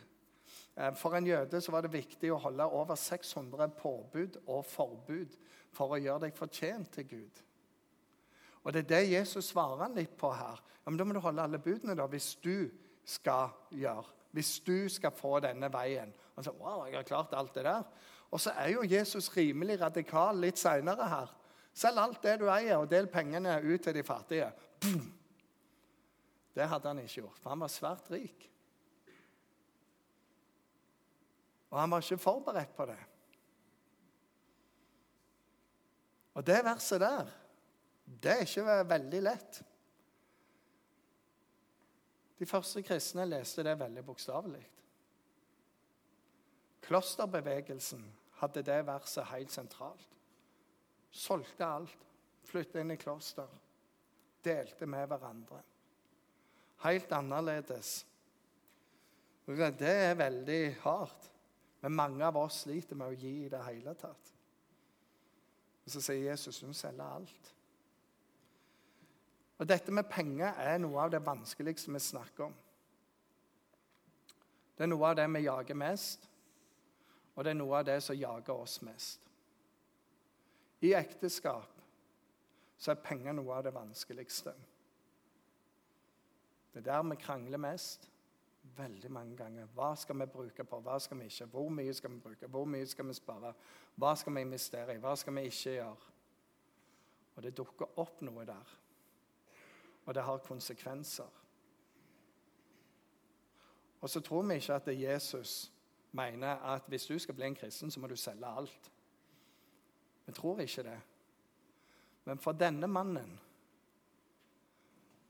Eh, 0.75 0.93
for 0.95 1.15
en 1.15 1.27
jøde 1.27 1.61
så 1.61 1.71
var 1.71 1.85
det 1.85 1.93
viktig 1.95 2.31
å 2.31 2.39
holde 2.47 2.67
over 2.67 2.95
600 2.99 3.67
påbud 3.79 4.39
og 4.45 4.65
forbud 4.67 5.35
for 5.75 5.95
å 5.95 5.99
gjøre 5.99 6.27
deg 6.27 6.37
fortjent 6.37 6.91
til 6.95 7.07
Gud. 7.11 7.43
Og 8.63 8.73
Det 8.73 8.85
er 8.85 8.89
det 8.89 9.11
Jesus 9.11 9.51
svarer 9.51 9.93
litt 9.93 10.17
på 10.17 10.31
her. 10.33 10.57
Ja, 10.57 10.89
men 10.89 10.97
Da 10.97 11.05
må 11.05 11.13
du 11.13 11.19
holde 11.19 11.43
alle 11.43 11.59
budene 11.59 11.95
da, 11.95 12.07
hvis 12.07 12.35
du 12.35 12.69
skal 13.05 13.53
gjøre 13.69 14.15
hvis 14.35 14.59
du 14.59 14.89
skal 14.91 15.13
få 15.15 15.39
denne 15.39 15.69
veien. 15.71 16.11
Og 16.35 16.43
så, 16.43 16.51
wow, 16.59 16.83
jeg 16.85 16.97
har 16.97 17.07
klart 17.07 17.33
alt 17.33 17.55
det 17.55 17.63
der. 17.63 17.83
Og 18.31 18.41
så 18.43 18.51
er 18.59 18.73
jo 18.73 18.83
Jesus 18.83 19.29
rimelig 19.31 19.79
radikal 19.79 20.41
litt 20.43 20.59
seinere 20.59 21.07
her. 21.07 21.31
Selg 21.75 22.01
alt 22.01 22.23
det 22.23 22.33
du 22.41 22.49
eier, 22.51 22.81
og 22.81 22.89
del 22.91 23.07
pengene 23.11 23.61
ut 23.63 23.83
til 23.83 23.95
de 23.95 24.03
fattige. 24.03 24.49
Boom. 24.81 25.11
Det 26.55 26.67
hadde 26.71 26.87
han 26.87 26.99
ikke 27.03 27.21
gjort, 27.21 27.39
for 27.43 27.51
han 27.51 27.63
var 27.65 27.71
svært 27.71 28.11
rik. 28.11 28.45
Og 31.73 31.79
han 31.81 31.91
var 31.91 32.03
ikke 32.03 32.21
forberedt 32.23 32.75
på 32.75 32.85
det. 32.87 33.01
Og 36.35 36.45
det 36.47 36.61
verset 36.63 37.01
der, 37.01 37.31
det 38.05 38.31
er 38.31 38.45
ikke 38.45 38.77
veldig 38.89 39.21
lett. 39.23 39.59
De 42.39 42.47
første 42.47 42.83
kristne 42.83 43.25
leste 43.27 43.63
det 43.63 43.77
veldig 43.79 44.03
bokstavelig. 44.05 44.63
Klosterbevegelsen 46.85 48.03
hadde 48.39 48.63
det 48.63 48.81
verset 48.87 49.27
helt 49.31 49.51
sentralt. 49.51 50.11
Solgte 51.11 51.65
alt, 51.65 52.07
flyttet 52.45 52.83
inn 52.83 52.91
i 52.93 52.99
kloster, 52.99 53.47
delte 54.45 54.87
med 54.89 55.07
hverandre. 55.09 55.61
Helt 56.85 57.11
annerledes. 57.11 58.05
Det 59.45 59.89
er 59.89 60.17
veldig 60.17 60.75
hardt. 60.81 61.31
Men 61.81 61.93
mange 61.95 62.25
av 62.25 62.37
oss 62.37 62.63
sliter 62.63 62.97
med 62.97 63.13
å 63.13 63.17
gi 63.19 63.33
i 63.45 63.49
det 63.51 63.61
hele 63.67 63.93
tatt. 63.93 64.31
Og 65.85 65.91
Så 65.93 66.01
sier 66.01 66.31
Jesus 66.31 66.63
hun 66.65 66.73
selger 66.73 67.05
alt. 67.05 67.51
Og 69.59 69.67
Dette 69.69 69.93
med 69.93 70.09
penger 70.09 70.57
er 70.57 70.79
noe 70.81 71.03
av 71.03 71.11
det 71.13 71.21
vanskeligste 71.25 71.93
vi 71.93 72.01
snakker 72.01 72.47
om. 72.47 72.55
Det 74.75 74.83
er 74.83 74.91
noe 74.91 75.11
av 75.11 75.15
det 75.15 75.27
vi 75.31 75.45
jager 75.45 75.77
mest, 75.79 76.25
og 77.35 77.45
det 77.45 77.53
er 77.53 77.59
noe 77.61 77.77
av 77.79 77.85
det 77.87 77.99
som 78.03 78.17
jager 78.17 78.65
oss 78.65 78.81
mest. 78.83 79.21
I 80.83 80.91
ekteskap 80.97 81.74
så 82.85 82.93
er 82.93 83.01
penger 83.01 83.33
noe 83.33 83.53
av 83.57 83.63
det 83.65 83.73
vanskeligste. 83.73 84.53
Det 86.73 86.83
er 86.83 86.85
der 86.91 87.07
vi 87.09 87.17
krangler 87.17 87.61
mest 87.61 88.09
veldig 88.77 89.11
mange 89.11 89.37
ganger. 89.39 89.67
Hva 89.73 89.93
skal 89.97 90.19
vi 90.19 90.27
bruke 90.29 90.63
på, 90.67 90.79
hva 90.85 90.99
skal 91.01 91.17
vi 91.17 91.29
ikke? 91.31 91.47
Hvor 91.49 91.69
mye 91.73 91.93
skal 91.97 92.11
vi 92.13 92.19
bruke, 92.19 92.49
hvor 92.51 92.69
mye 92.69 92.85
skal 92.85 93.07
vi 93.07 93.17
spare? 93.17 93.53
Hva 93.95 94.15
skal 94.19 94.35
vi 94.35 94.43
investere 94.45 94.95
i, 94.95 95.01
hva 95.01 95.15
skal 95.17 95.37
vi 95.37 95.47
ikke 95.49 95.77
gjøre? 95.79 96.11
Og 97.35 97.43
det 97.43 97.57
dukker 97.57 97.99
opp 98.01 98.21
noe 98.23 98.45
der 98.47 98.75
og 100.05 100.13
det 100.13 100.23
har 100.23 100.37
konsekvenser. 100.37 101.29
Og 104.01 104.09
så 104.09 104.21
tror 104.21 104.43
vi 104.45 104.53
ikke 104.53 104.73
at 104.73 105.01
Jesus 105.01 105.71
mener 106.11 106.47
at 106.47 106.81
hvis 106.87 107.05
du 107.05 107.19
skal 107.19 107.35
bli 107.35 107.45
en 107.45 107.55
kristen, 107.55 107.91
så 107.91 107.99
må 107.99 108.07
du 108.07 108.15
selge 108.15 108.45
alt. 108.45 108.91
Vi 110.25 110.33
tror 110.33 110.59
ikke 110.59 110.83
det. 110.83 110.99
Men 112.25 112.41
for 112.41 112.57
denne 112.57 112.87
mannen 112.87 113.39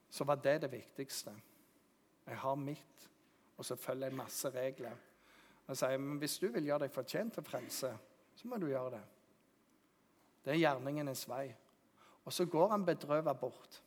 så 0.10 0.24
var 0.24 0.40
det 0.40 0.62
det 0.64 0.72
viktigste. 0.72 1.34
Jeg 2.26 2.38
har 2.38 2.56
mitt, 2.56 3.10
og 3.58 3.66
så 3.66 3.76
følger 3.76 4.08
jeg 4.08 4.16
masse 4.16 4.50
regler. 4.50 4.96
Og 5.68 5.78
sier, 5.78 5.98
men 5.98 6.18
Hvis 6.18 6.38
du 6.40 6.48
vil 6.48 6.70
gjøre 6.70 6.86
deg 6.86 6.94
fortjent 6.94 7.34
til 7.34 7.44
frelse, 7.44 7.92
så 8.36 8.48
må 8.48 8.58
du 8.58 8.70
gjøre 8.70 8.96
det. 8.96 9.04
Det 10.46 10.54
er 10.54 10.62
gjerningenes 10.62 11.26
vei. 11.30 11.50
Og 12.26 12.34
så 12.34 12.46
går 12.46 12.70
han 12.70 12.86
bedrøvet 12.86 13.40
bort. 13.40 13.82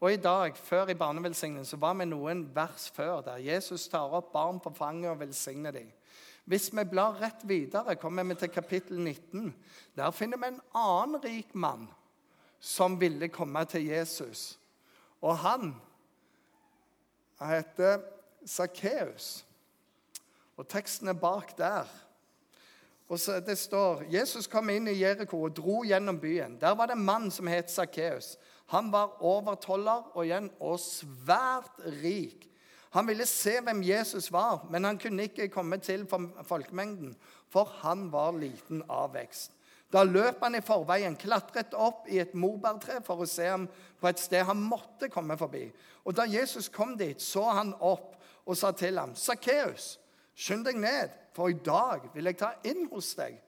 Og 0.00 0.12
i 0.12 0.16
dag, 0.16 0.56
før 0.56 0.88
i 0.88 0.94
barnevelsignelsen, 0.94 1.80
var 1.80 1.94
vi 1.98 2.06
noen 2.08 2.46
vers 2.54 2.88
før 2.94 3.20
der 3.20 3.42
Jesus 3.44 3.88
tar 3.88 4.14
opp 4.16 4.32
barn 4.32 4.60
på 4.60 4.72
fanget 4.72 5.10
og 5.10 5.20
velsigner 5.20 5.74
dem. 5.76 5.90
Hvis 6.44 6.70
vi 6.72 6.84
blar 6.88 7.18
rett 7.20 7.42
videre, 7.44 7.96
kommer 7.96 8.24
vi 8.24 8.34
til 8.34 8.48
kapittel 8.48 9.00
19. 9.00 9.54
Der 9.96 10.10
finner 10.10 10.38
vi 10.40 10.46
en 10.46 10.62
annen 10.74 11.20
rik 11.24 11.54
mann 11.54 11.88
som 12.60 13.00
ville 13.00 13.28
komme 13.28 13.64
til 13.64 13.86
Jesus. 13.86 14.58
Og 15.20 15.38
han, 15.38 15.74
han 17.38 17.54
heter 17.56 18.00
Sakkeus. 18.46 19.46
Og 20.56 20.68
teksten 20.68 21.08
er 21.08 21.16
bak 21.16 21.58
der. 21.58 21.88
Og 23.08 23.20
så 23.20 23.40
Det 23.40 23.58
står 23.58 24.04
Jesus 24.12 24.46
kom 24.46 24.68
inn 24.70 24.86
i 24.88 25.00
Jeriko 25.00 25.42
og 25.42 25.56
dro 25.56 25.82
gjennom 25.82 26.20
byen. 26.20 26.60
Der 26.60 26.74
var 26.78 26.86
det 26.86 26.96
en 26.96 27.04
mann 27.04 27.30
som 27.30 27.46
het 27.46 27.70
Sakkeus. 27.70 28.36
Han 28.66 28.92
var 28.92 29.22
overtoller 29.22 30.12
og, 30.14 30.24
igjen, 30.24 30.50
og 30.60 30.78
svært 30.80 31.80
rik. 32.02 32.46
Han 32.90 33.06
ville 33.06 33.26
se 33.26 33.56
hvem 33.62 33.82
Jesus 33.82 34.32
var, 34.32 34.66
men 34.70 34.84
han 34.84 34.98
kunne 34.98 35.22
ikke 35.22 35.48
komme 35.48 35.78
til 35.78 36.06
folkemengden, 36.42 37.16
for 37.48 37.64
han 37.82 38.12
var 38.12 38.38
liten 38.38 38.82
av 38.88 39.14
vekst. 39.14 39.50
Da 39.92 40.04
løp 40.06 40.42
han 40.44 40.54
i 40.54 40.62
forveien, 40.62 41.16
klatret 41.18 41.74
opp 41.74 42.06
i 42.08 42.20
et 42.22 42.34
morbærtre 42.38 43.00
for 43.02 43.22
å 43.22 43.28
se 43.28 43.48
ham 43.50 43.66
på 44.00 44.08
et 44.08 44.22
sted 44.22 44.44
han 44.46 44.62
måtte 44.62 45.10
komme 45.10 45.36
forbi. 45.38 45.64
Og 46.04 46.14
Da 46.16 46.28
Jesus 46.30 46.68
kom 46.68 46.96
dit, 46.98 47.22
så 47.22 47.48
han 47.50 47.74
opp 47.80 48.16
og 48.46 48.56
sa 48.56 48.70
til 48.72 48.98
ham, 48.98 49.14
'Sakkeus, 49.14 49.98
skynd 50.34 50.64
deg 50.64 50.76
ned, 50.76 51.10
for 51.34 51.48
i 51.48 51.52
dag 51.52 52.10
vil 52.14 52.24
jeg 52.24 52.38
ta 52.38 52.52
inn 52.64 52.88
hos 52.92 53.14
deg.' 53.14 53.40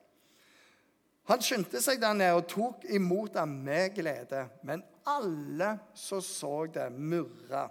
Han 1.24 1.42
skyndte 1.42 1.80
seg 1.80 2.00
der 2.02 2.14
ned 2.18 2.34
og 2.34 2.48
tok 2.50 2.84
imot 2.90 3.36
ham 3.38 3.48
med 3.48 3.94
glede. 3.94 4.48
Men 4.62 4.82
alle 5.06 5.78
som 5.94 6.20
så 6.20 6.66
det, 6.66 6.92
murra. 6.92 7.68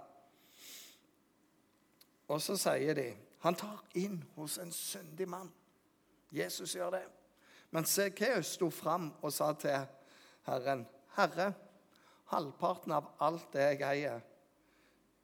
Og 2.28 2.40
så 2.40 2.56
sier 2.56 2.94
de 2.94 3.10
han 3.42 3.54
tar 3.58 3.80
inn 3.98 4.20
hos 4.36 4.58
en 4.62 4.70
syndig 4.72 5.28
mann. 5.28 5.50
Jesus 6.32 6.76
gjør 6.76 6.90
det. 6.94 7.02
Men 7.72 7.88
Sekeus 7.88 8.54
sto 8.58 8.68
fram 8.70 9.08
og 9.22 9.32
sa 9.32 9.52
til 9.56 9.86
Herren, 10.46 10.86
'Herre, 11.16 11.52
halvparten 12.32 12.92
av 12.92 13.08
alt 13.20 13.52
det 13.52 13.64
jeg 13.64 13.82
eier, 13.88 14.20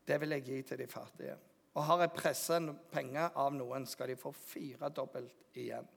det 0.09 0.21
vil 0.21 0.31
jeg 0.37 0.45
gi 0.45 0.63
til 0.63 0.79
de 0.79 0.87
fattige.' 0.87 1.37
'Og 1.75 1.85
har 1.85 2.01
jeg 2.01 2.13
presset 2.13 2.75
penger 2.91 3.31
av 3.37 3.53
noen, 3.53 3.87
skal 3.87 4.09
de 4.09 4.17
få 4.17 4.33
firedobbelt 4.33 5.45
igjen.' 5.55 5.89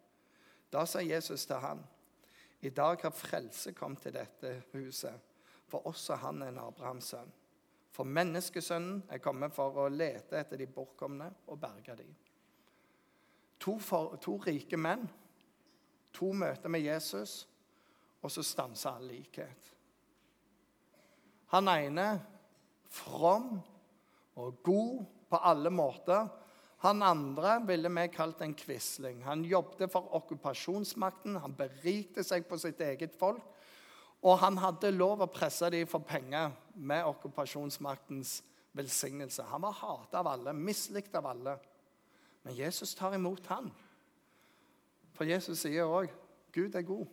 Da 0.72 0.86
sa 0.86 1.00
Jesus 1.00 1.46
til 1.46 1.55
han, 1.55 1.88
'I 2.62 2.70
dag 2.70 3.01
har 3.01 3.12
frelse 3.12 3.72
kommet 3.72 4.01
til 4.01 4.13
dette 4.13 4.63
huset, 4.74 5.20
for 5.67 5.88
også 5.88 6.15
han 6.15 6.41
er 6.41 6.48
en 6.48 6.58
Abrahams 6.58 7.05
sønn.' 7.05 7.34
For 7.91 8.03
menneskesønnen 8.03 9.03
er 9.10 9.17
kommet 9.17 9.53
for 9.53 9.75
å 9.75 9.89
lete 9.89 10.39
etter 10.39 10.58
de 10.58 10.67
bortkomne 10.67 11.34
og 11.48 11.60
berge 11.60 11.96
dem. 11.96 12.15
To, 13.60 13.79
to 14.22 14.38
rike 14.38 14.77
menn 14.77 15.10
To 16.18 16.32
møter 16.36 16.70
med 16.70 16.84
Jesus, 16.84 17.48
og 18.22 18.32
så 18.32 18.44
stanser 18.46 18.98
all 18.98 19.08
likhet. 19.10 19.72
Han 21.51 21.68
ene 21.68 22.08
from 22.91 23.58
og 24.39 24.62
god 24.63 25.01
på 25.32 25.39
alle 25.44 25.72
måter. 25.74 26.27
Han 26.82 27.03
andre 27.06 27.58
ville 27.68 27.89
vi 27.89 28.08
kalt 28.13 28.41
en 28.41 28.56
quisling. 28.56 29.24
Han 29.25 29.44
jobbet 29.46 29.91
for 29.91 30.15
okkupasjonsmakten, 30.18 31.38
han 31.38 31.56
berikte 31.56 32.24
seg 32.24 32.48
på 32.50 32.58
sitt 32.58 32.82
eget 32.82 33.15
folk. 33.20 33.44
Og 34.22 34.38
han 34.38 34.58
hadde 34.62 34.94
lov 34.94 35.24
å 35.24 35.30
presse 35.34 35.70
dem 35.74 35.88
for 35.89 36.06
penger 36.06 36.51
med 36.75 37.08
okkupasjonsmaktens 37.10 38.41
velsignelse. 38.77 39.44
Han 39.50 39.63
var 39.65 39.80
hatet 39.80 40.18
av 40.20 40.30
alle, 40.30 40.53
mislikt 40.53 41.15
av 41.18 41.27
alle. 41.32 41.56
Men 42.46 42.58
Jesus 42.58 42.94
tar 42.98 43.15
imot 43.18 43.50
han. 43.50 43.72
For 45.22 45.30
Jesus 45.30 45.60
sier 45.62 45.86
òg 45.86 46.10
Gud 46.50 46.74
er 46.74 46.82
god. 46.82 47.06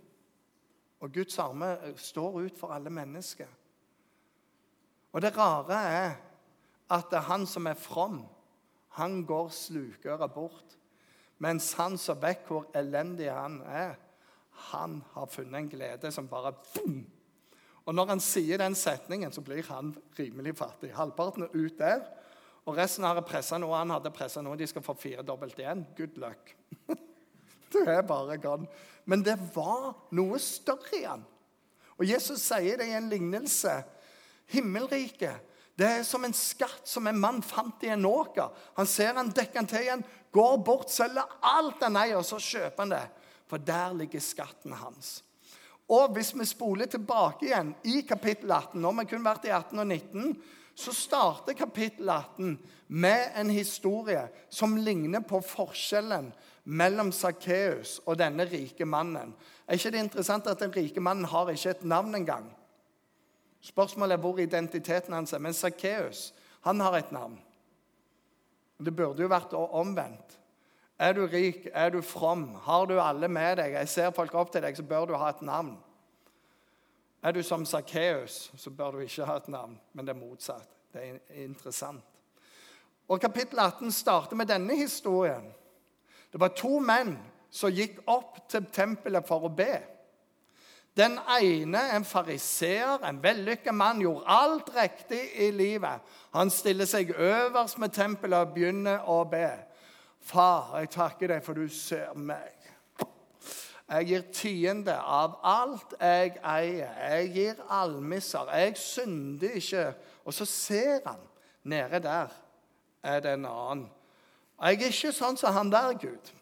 Og 1.05 1.11
Guds 1.13 1.35
arme 1.45 1.67
står 2.01 2.39
ut 2.41 2.55
for 2.57 2.73
alle 2.73 2.89
mennesker. 2.89 3.51
Og 5.13 5.21
det 5.21 5.35
rare 5.37 5.81
er 5.91 6.15
at 6.89 7.11
det 7.11 7.19
er 7.19 7.27
han 7.27 7.45
som 7.47 7.69
er 7.69 7.77
from, 7.77 8.23
han 8.97 9.19
går 9.29 9.51
slukøret 9.53 10.33
bort. 10.33 10.79
Mens 11.45 11.75
han 11.77 11.99
som 12.01 12.17
vet 12.23 12.49
hvor 12.49 12.71
elendig 12.81 13.29
han 13.29 13.59
er, 13.61 13.93
han 14.73 15.03
har 15.13 15.29
funnet 15.29 15.59
en 15.61 15.69
glede 15.69 16.13
som 16.13 16.31
bare 16.33 16.55
boom! 16.73 17.03
Og 17.85 17.95
når 17.95 18.15
han 18.15 18.25
sier 18.25 18.57
den 18.57 18.75
setningen, 18.75 19.33
så 19.37 19.45
blir 19.45 19.69
han 19.69 19.93
rimelig 20.17 20.57
fattig. 20.57 20.95
Halvparten 20.97 21.45
er 21.45 21.53
ut 21.53 21.77
der, 21.77 22.09
og 22.65 22.81
resten 22.81 23.05
har 23.05 23.21
pressa 23.21 23.61
noe 23.61 23.77
han 23.77 23.93
hadde 23.93 24.17
pressa 24.17 24.41
noe. 24.41 24.57
De 24.57 24.67
skal 24.67 24.85
få 24.85 24.97
firedobbelt 24.97 25.61
igjen. 25.61 25.85
Good 26.01 26.17
luck. 26.17 26.57
Det 27.73 27.85
er 27.89 28.07
bare 28.07 28.39
gone. 28.41 28.69
Men 29.09 29.25
det 29.25 29.37
var 29.55 29.93
noe 30.17 30.39
større 30.43 30.97
i 30.99 31.05
han. 31.05 31.25
Og 31.99 32.07
Jesus 32.07 32.43
sier 32.45 32.79
det 32.79 32.89
i 32.91 32.97
en 32.97 33.11
lignelse. 33.11 33.73
Himmelriket 34.53 35.49
det 35.79 35.87
er 35.87 36.01
som 36.03 36.25
en 36.27 36.35
skatt 36.35 36.89
som 36.91 37.07
en 37.07 37.21
mann 37.23 37.39
fant 37.47 37.85
i 37.87 37.93
en 37.95 38.07
åker. 38.09 38.51
Han 38.75 38.89
ser 38.91 39.15
han, 39.15 39.31
dekker 39.31 39.61
han 39.61 39.69
til 39.71 39.85
igjen, 39.85 40.01
går 40.35 40.57
bort, 40.67 40.91
selger 40.91 41.37
alt 41.47 41.85
han 41.87 41.99
eier, 42.01 42.19
og 42.19 42.27
så 42.27 42.41
kjøper 42.43 42.83
han 42.83 42.95
det. 42.97 43.05
For 43.47 43.63
der 43.63 43.95
ligger 44.01 44.25
skatten 44.25 44.75
hans. 44.75 45.21
Og 45.89 46.11
hvis 46.17 46.35
vi 46.35 46.49
spoler 46.51 46.91
tilbake 46.91 47.47
igjen 47.47 47.71
i 47.87 48.03
kapittel 48.09 48.51
18, 48.51 48.75
når 48.83 48.97
vi 48.99 49.07
kun 49.13 49.25
vært 49.25 49.47
i 49.47 49.55
18 49.55 49.79
og 49.79 49.87
19, 49.87 50.35
så 50.79 50.95
starter 50.95 51.57
kapittel 51.59 52.11
18 52.11 52.59
med 52.99 53.39
en 53.39 53.55
historie 53.55 54.27
som 54.51 54.77
ligner 54.77 55.23
på 55.27 55.41
forskjellen 55.47 56.33
mellom 56.69 57.13
Sakkeus 57.13 57.99
og 58.05 58.19
denne 58.21 58.45
rike 58.45 58.85
mannen. 58.85 59.33
Er 59.67 59.79
ikke 59.79 59.93
det 59.95 60.03
interessant 60.05 60.47
at 60.47 60.61
den 60.61 60.75
rike 60.75 61.01
mannen 61.01 61.25
har 61.25 61.49
ikke 61.49 61.71
et 61.71 61.85
navn 61.85 62.15
engang? 62.15 62.51
Spørsmålet 63.65 64.17
er 64.17 64.23
hvor 64.23 64.39
identiteten 64.39 65.17
hans 65.17 65.33
er. 65.33 65.43
Men 65.43 65.57
Sakkeus 65.57 66.33
han 66.67 66.81
har 66.81 66.99
et 66.99 67.13
navn. 67.13 67.39
Det 68.79 68.95
burde 68.97 69.23
jo 69.23 69.31
vært 69.31 69.55
omvendt. 69.57 70.37
Er 70.99 71.15
du 71.15 71.27
rik, 71.27 71.69
er 71.73 71.91
du 71.91 72.01
from, 72.03 72.55
har 72.65 72.87
du 72.87 72.97
alle 73.01 73.29
med 73.31 73.57
deg, 73.61 73.73
jeg 73.73 73.89
ser 73.89 74.11
folk 74.11 74.35
opp 74.35 74.51
til 74.51 74.65
deg, 74.65 74.75
så 74.75 74.83
bør 74.83 75.07
du 75.07 75.15
ha 75.15 75.29
et 75.31 75.43
navn. 75.47 75.77
Er 77.23 77.33
du 77.33 77.43
som 77.43 77.65
Sakkeus, 77.67 78.51
så 78.57 78.71
bør 78.71 78.97
du 78.97 79.05
ikke 79.05 79.27
ha 79.27 79.37
et 79.39 79.49
navn, 79.49 79.77
men 79.95 80.07
det 80.07 80.15
er 80.15 80.19
motsatt. 80.19 80.67
Det 80.93 81.05
er 81.05 81.45
interessant. 81.45 82.03
Og 83.09 83.21
Kapittel 83.21 83.59
18 83.59 83.93
starter 83.95 84.37
med 84.37 84.51
denne 84.51 84.75
historien. 84.77 85.47
Det 86.33 86.41
var 86.41 86.57
to 86.57 86.79
menn 86.81 87.15
som 87.51 87.73
gikk 87.73 88.03
opp 88.11 88.43
til 88.51 88.67
tempelet 88.73 89.27
for 89.29 89.49
å 89.49 89.53
be. 89.53 89.79
Den 90.99 91.15
ene, 91.31 91.81
en 91.95 92.05
fariseer, 92.05 92.99
en 93.07 93.21
vellykket 93.23 93.75
mann, 93.75 94.01
gjorde 94.03 94.27
alt 94.35 94.71
riktig 94.75 95.21
i 95.39 95.51
livet. 95.55 96.03
Han 96.35 96.51
stiller 96.51 96.89
seg 96.91 97.13
øverst 97.15 97.79
med 97.79 97.95
tempelet 97.95 98.49
og 98.49 98.55
begynner 98.57 99.07
å 99.07 99.23
be. 99.31 99.53
Far, 100.19 100.75
jeg 100.81 100.91
takker 100.97 101.31
deg 101.33 101.45
for 101.47 101.55
du 101.55 101.69
ser 101.73 102.17
meg. 102.19 102.55
Jeg 103.89 104.09
gir 104.11 104.25
tiende 104.37 104.99
av 104.99 105.39
alt 105.49 105.95
jeg 105.97 106.35
eier. 106.45 106.91
Jeg 107.09 107.31
gir 107.33 107.63
almisser. 107.73 108.51
Jeg 108.53 108.75
synder 108.77 109.55
ikke. 109.57 109.87
Og 110.29 110.35
så 110.37 110.45
ser 110.45 111.07
han 111.07 111.23
nede 111.63 112.03
der 112.05 112.35
er 113.03 113.23
det 113.25 113.33
en 113.39 113.47
annen 113.49 113.87
jeg 114.59 114.83
er 114.83 114.93
ikke 114.93 115.15
sånn 115.15 115.39
som 115.39 115.55
han 115.55 115.71
der, 115.71 115.95
Gud. 116.01 116.33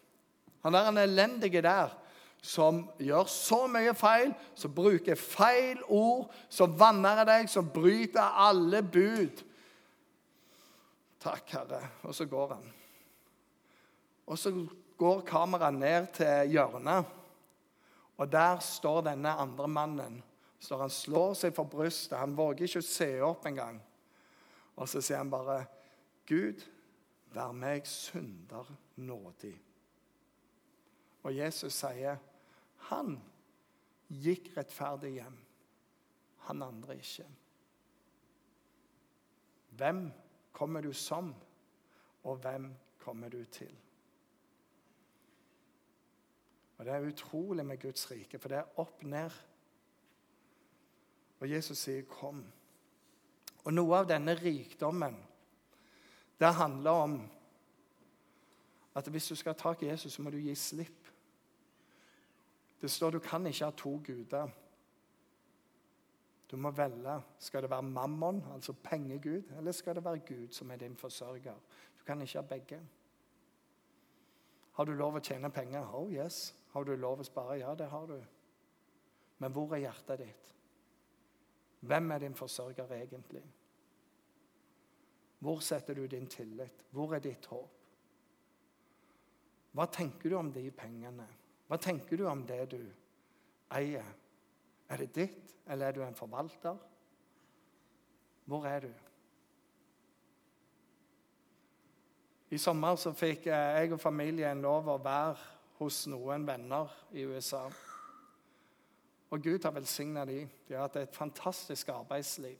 Han 0.65 0.75
er 0.75 0.89
en 0.89 1.01
elendige 1.01 1.61
der 1.61 1.93
som 2.41 2.83
gjør 3.01 3.27
så 3.29 3.63
mye 3.69 3.93
feil, 3.97 4.31
som 4.55 4.73
bruker 4.73 5.17
feil 5.19 5.81
ord, 5.89 6.31
som 6.49 6.75
vanner 6.79 7.23
deg, 7.27 7.49
som 7.49 7.69
bryter 7.73 8.37
alle 8.47 8.81
bud. 8.85 9.43
Takk, 11.21 11.49
Herre. 11.57 11.81
Og 12.07 12.15
så 12.15 12.27
går 12.29 12.53
han. 12.55 12.67
Og 14.27 14.39
så 14.39 14.53
går 14.97 15.25
kameraet 15.27 15.77
ned 15.77 16.07
til 16.17 16.53
hjørnet, 16.55 17.13
og 18.17 18.31
der 18.31 18.59
står 18.65 19.03
denne 19.11 19.29
andre 19.29 19.67
mannen. 19.67 20.23
Så 20.59 20.77
Han 20.77 20.89
slår 20.89 21.35
seg 21.37 21.53
for 21.53 21.69
brystet. 21.69 22.17
Han 22.17 22.33
våger 22.37 22.65
ikke 22.65 22.81
å 22.81 22.85
se 22.85 23.09
opp 23.21 23.45
engang. 23.45 23.77
Og 24.75 24.89
så 24.89 25.01
sier 25.01 25.21
han 25.21 25.29
bare, 25.29 25.65
'Gud, 26.25 26.65
Vær 27.33 27.51
meg 27.51 27.87
synder 27.87 28.69
nådig. 28.95 29.55
Og 31.23 31.35
Jesus 31.35 31.73
sier, 31.73 32.17
han 32.89 33.17
gikk 34.07 34.53
rettferdig 34.57 35.17
hjem. 35.17 35.35
Han 36.47 36.63
andre 36.63 36.95
ikke. 36.95 37.25
Hvem 39.77 40.07
kommer 40.55 40.81
du 40.81 40.93
som, 40.93 41.33
og 42.23 42.37
hvem 42.37 42.71
kommer 42.99 43.29
du 43.29 43.43
til? 43.43 43.75
Og 46.77 46.85
Det 46.85 46.93
er 46.93 47.07
utrolig 47.07 47.65
med 47.65 47.81
Guds 47.81 48.11
rike, 48.11 48.39
for 48.39 48.49
det 48.49 48.57
er 48.57 48.79
opp 48.79 49.03
ned. 49.03 49.31
Og 51.39 51.49
Jesus 51.49 51.77
sier 51.77 52.01
'kom'. 52.01 52.51
Og 53.63 53.73
noe 53.73 53.97
av 53.97 54.07
denne 54.07 54.33
rikdommen, 54.33 55.26
det 56.39 56.53
handler 56.53 56.91
om 56.91 57.29
at 58.95 59.07
hvis 59.07 59.27
du 59.27 59.35
skal 59.35 59.53
ha 59.53 59.57
tak 59.57 59.83
i 59.83 59.89
Jesus, 59.89 60.13
så 60.13 60.21
må 60.21 60.29
du 60.29 60.37
gi 60.37 60.55
slipp. 60.55 61.07
Det 62.81 62.91
står 62.91 63.11
du 63.11 63.19
kan 63.19 63.45
ikke 63.45 63.65
ha 63.65 63.71
to 63.71 64.01
guder. 64.05 64.49
Du 66.51 66.57
må 66.57 66.71
velge. 66.71 67.21
Skal 67.39 67.61
det 67.61 67.69
være 67.69 67.83
mammon, 67.83 68.43
altså 68.53 68.73
pengegud, 68.73 69.43
eller 69.57 69.71
skal 69.71 69.95
det 69.95 70.03
være 70.05 70.19
Gud 70.19 70.47
som 70.51 70.71
er 70.71 70.75
din 70.75 70.95
forsørger? 70.95 71.55
Du 71.99 72.03
kan 72.05 72.21
ikke 72.21 72.39
ha 72.39 72.45
begge. 72.45 72.79
Har 74.71 74.85
du 74.85 74.93
lov 74.93 75.17
å 75.17 75.19
tjene 75.19 75.49
penger? 75.49 75.89
Oh 75.93 76.11
yes. 76.13 76.55
Har 76.73 76.83
du 76.85 76.95
lov 76.95 77.19
å 77.19 77.25
spare? 77.25 77.57
Ja, 77.57 77.73
det 77.75 77.89
har 77.89 78.05
du. 78.05 78.17
Men 79.37 79.51
hvor 79.51 79.73
er 79.73 79.87
hjertet 79.87 80.19
ditt? 80.21 80.53
Hvem 81.79 82.11
er 82.11 82.19
din 82.19 82.35
forsørger 82.35 82.93
egentlig? 82.93 83.41
Hvor 85.39 85.59
setter 85.59 85.93
du 85.93 86.05
din 86.05 86.27
tillit? 86.27 86.85
Hvor 86.91 87.13
er 87.15 87.19
ditt 87.19 87.45
håp? 87.45 87.73
Hva 89.77 89.85
tenker 89.93 90.29
du 90.29 90.37
om 90.39 90.49
de 90.53 90.69
pengene? 90.73 91.27
Hva 91.67 91.77
tenker 91.77 92.17
du 92.17 92.25
om 92.25 92.41
det 92.47 92.63
du 92.71 92.81
eier? 93.77 94.07
Er 94.89 95.03
det 95.03 95.11
ditt, 95.15 95.53
eller 95.67 95.87
er 95.87 95.91
du 95.91 96.01
en 96.03 96.15
forvalter? 96.15 96.77
Hvor 98.47 98.65
er 98.65 98.87
du? 98.87 98.93
I 102.49 102.57
sommer 102.57 102.95
så 102.95 103.11
fikk 103.11 103.49
jeg 103.51 103.91
og 103.91 103.99
familien 103.99 104.63
lov 104.63 104.87
å 104.87 105.01
være 105.03 105.35
hos 105.81 106.05
noen 106.07 106.47
venner 106.47 106.93
i 107.11 107.25
USA. 107.27 107.65
Og 109.29 109.43
Gud 109.43 109.67
har 109.67 109.75
velsigna 109.75 110.23
dem. 110.25 110.47
De 110.67 110.73
har 110.73 110.87
hatt 110.87 110.95
et 111.01 111.15
fantastisk 111.15 111.91
arbeidsliv. 111.91 112.57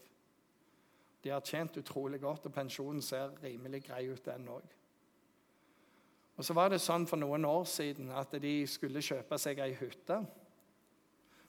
De 1.27 1.34
har 1.34 1.43
tjent 1.43 1.75
utrolig 1.77 2.22
godt, 2.24 2.46
og 2.48 2.53
pensjonen 2.55 3.01
ser 3.03 3.34
rimelig 3.43 3.81
grei 3.84 4.05
ut, 4.07 4.24
den 4.24 4.46
òg. 4.48 4.75
Og 6.38 6.46
så 6.46 6.53
var 6.55 6.69
det 6.72 6.79
sånn 6.79 7.03
for 7.10 7.19
noen 7.19 7.43
år 7.50 7.65
siden 7.67 8.13
at 8.15 8.31
de 8.39 8.62
skulle 8.69 9.03
kjøpe 9.03 9.36
seg 9.41 9.60
ei 9.60 9.74
hytte. 9.75 10.22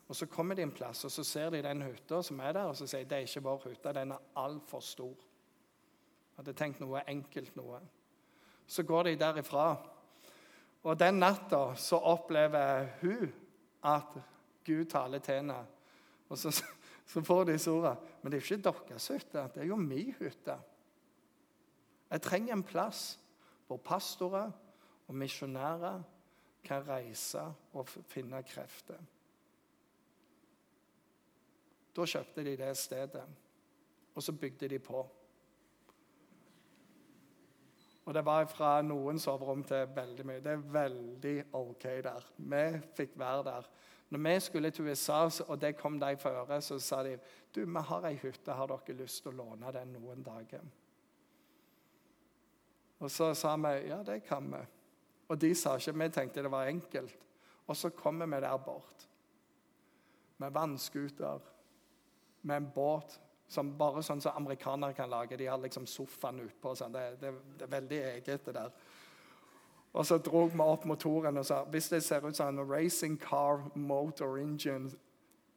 Og 0.08 0.16
Så 0.16 0.26
kommer 0.26 0.58
de 0.58 0.64
en 0.66 0.74
plass, 0.74 1.04
og 1.04 1.12
så 1.14 1.22
ser 1.24 1.50
de 1.54 1.62
den 1.62 1.84
hytta 1.84 2.22
som 2.26 2.40
er 2.40 2.56
der, 2.56 2.72
og 2.72 2.76
så 2.76 2.88
sier 2.88 3.04
de 3.04 3.10
det 3.12 3.18
er 3.20 3.28
ikke 3.28 3.44
vår 3.44 3.62
hytte, 3.68 3.92
den 3.94 4.16
er 4.16 4.26
altfor 4.42 4.82
stor. 4.82 5.14
Hadde 6.40 6.56
tenkt 6.58 6.82
noe 6.82 7.04
enkelt 7.06 7.54
noe. 7.60 7.78
Så 8.66 8.82
går 8.82 9.12
de 9.12 9.16
derifra. 9.20 9.68
Og 10.82 10.98
den 10.98 11.22
natta 11.22 11.76
så 11.76 12.00
opplever 12.02 12.88
hun 13.02 13.30
at 13.84 14.18
Gud 14.64 14.90
taler 14.90 15.22
til 15.22 15.34
henne. 15.34 15.60
Og 16.28 16.38
så, 16.38 16.50
så 17.08 17.22
får 17.24 17.44
de 17.48 17.56
ordene. 17.70 17.96
Men 18.22 18.32
det 18.32 18.38
er 18.38 18.44
jo 18.44 18.56
ikke 18.58 18.72
deres 18.88 19.08
hytte, 19.08 19.46
det 19.54 19.62
er 19.62 19.70
jo 19.70 19.76
min 19.80 20.12
hytte. 20.18 20.58
Jeg 22.10 22.22
trenger 22.24 22.56
en 22.56 22.64
plass 22.64 23.18
hvor 23.68 23.80
pastorer 23.84 24.52
og 25.08 25.14
misjonærer 25.16 26.02
kan 26.64 26.84
reise 26.88 27.42
og 27.72 27.88
finne 27.88 28.42
krefter. 28.44 29.00
Da 31.96 32.06
kjøpte 32.06 32.44
de 32.44 32.56
det 32.60 32.74
stedet, 32.78 33.24
og 34.14 34.22
så 34.22 34.32
bygde 34.32 34.68
de 34.68 34.78
på. 34.78 35.00
Og 38.08 38.14
det 38.14 38.24
var 38.24 38.46
fra 38.48 38.78
noen 38.80 39.18
soverom 39.20 39.64
til 39.68 39.88
veldig 39.96 40.24
mye. 40.24 40.40
Det 40.40 40.52
er 40.54 40.68
veldig 40.72 41.36
OK 41.58 41.82
der. 42.04 42.28
Vi 42.36 42.62
fikk 42.96 43.18
være 43.20 43.42
der. 43.50 43.66
Når 44.08 44.22
vi 44.24 44.40
skulle 44.40 44.70
til 44.70 44.88
USA, 44.88 45.28
og 45.48 45.60
det 45.60 45.76
kom 45.76 45.98
de 46.00 46.16
for 46.16 46.30
øre, 46.30 46.60
så 46.64 46.78
sa 46.80 47.02
de 47.04 47.18
du, 47.54 47.64
vi 47.64 47.82
har 47.90 48.06
ei 48.08 48.16
hytte, 48.22 48.52
har 48.52 48.70
dere 48.70 48.96
lyst 48.96 49.22
til 49.22 49.32
å 49.32 49.38
låne 49.42 49.72
den 49.72 49.92
noen 49.92 50.22
dager? 50.24 50.64
Og 52.98 53.10
så 53.10 53.34
sa 53.36 53.54
vi 53.56 53.74
ja, 53.90 54.02
det 54.02 54.22
kan 54.26 54.48
vi. 54.52 54.62
Og 55.28 55.40
de 55.40 55.52
sa 55.54 55.76
ikke 55.76 55.92
Vi 55.92 56.08
tenkte 56.08 56.42
det 56.42 56.50
var 56.52 56.66
enkelt. 56.66 57.26
Og 57.68 57.76
så 57.76 57.90
kommer 57.90 58.26
vi 58.26 58.40
der 58.40 58.56
bort 58.56 59.08
med 60.38 60.52
vannskuter 60.54 61.40
med 62.40 62.56
en 62.56 62.70
båt 62.74 63.18
som 63.48 63.72
bare 63.78 64.02
sånn 64.04 64.20
som 64.20 64.36
amerikanere 64.36 64.94
kan 64.96 65.10
lage. 65.10 65.36
De 65.36 65.46
har 65.48 65.58
liksom 65.60 65.86
sofaen 65.88 66.40
utpå. 66.44 66.74
Sånn. 66.76 66.92
Det, 66.92 67.04
det, 67.20 67.32
det, 67.56 67.64
er 67.64 67.72
veldig 67.72 68.00
eget, 68.12 68.44
det 68.44 68.54
der. 68.54 68.72
Og 69.98 70.06
så 70.06 70.20
dro 70.22 70.44
vi 70.46 70.62
opp 70.62 70.84
motoren 70.86 71.40
og 71.40 71.46
sa 71.46 71.64
hvis 71.72 71.90
det 71.90 72.04
ser 72.06 72.22
ut 72.22 72.36
som 72.36 72.52
en 72.54 72.70
racing 72.70 73.18
car 73.18 73.64
motor 73.74 74.38
engine 74.38 74.90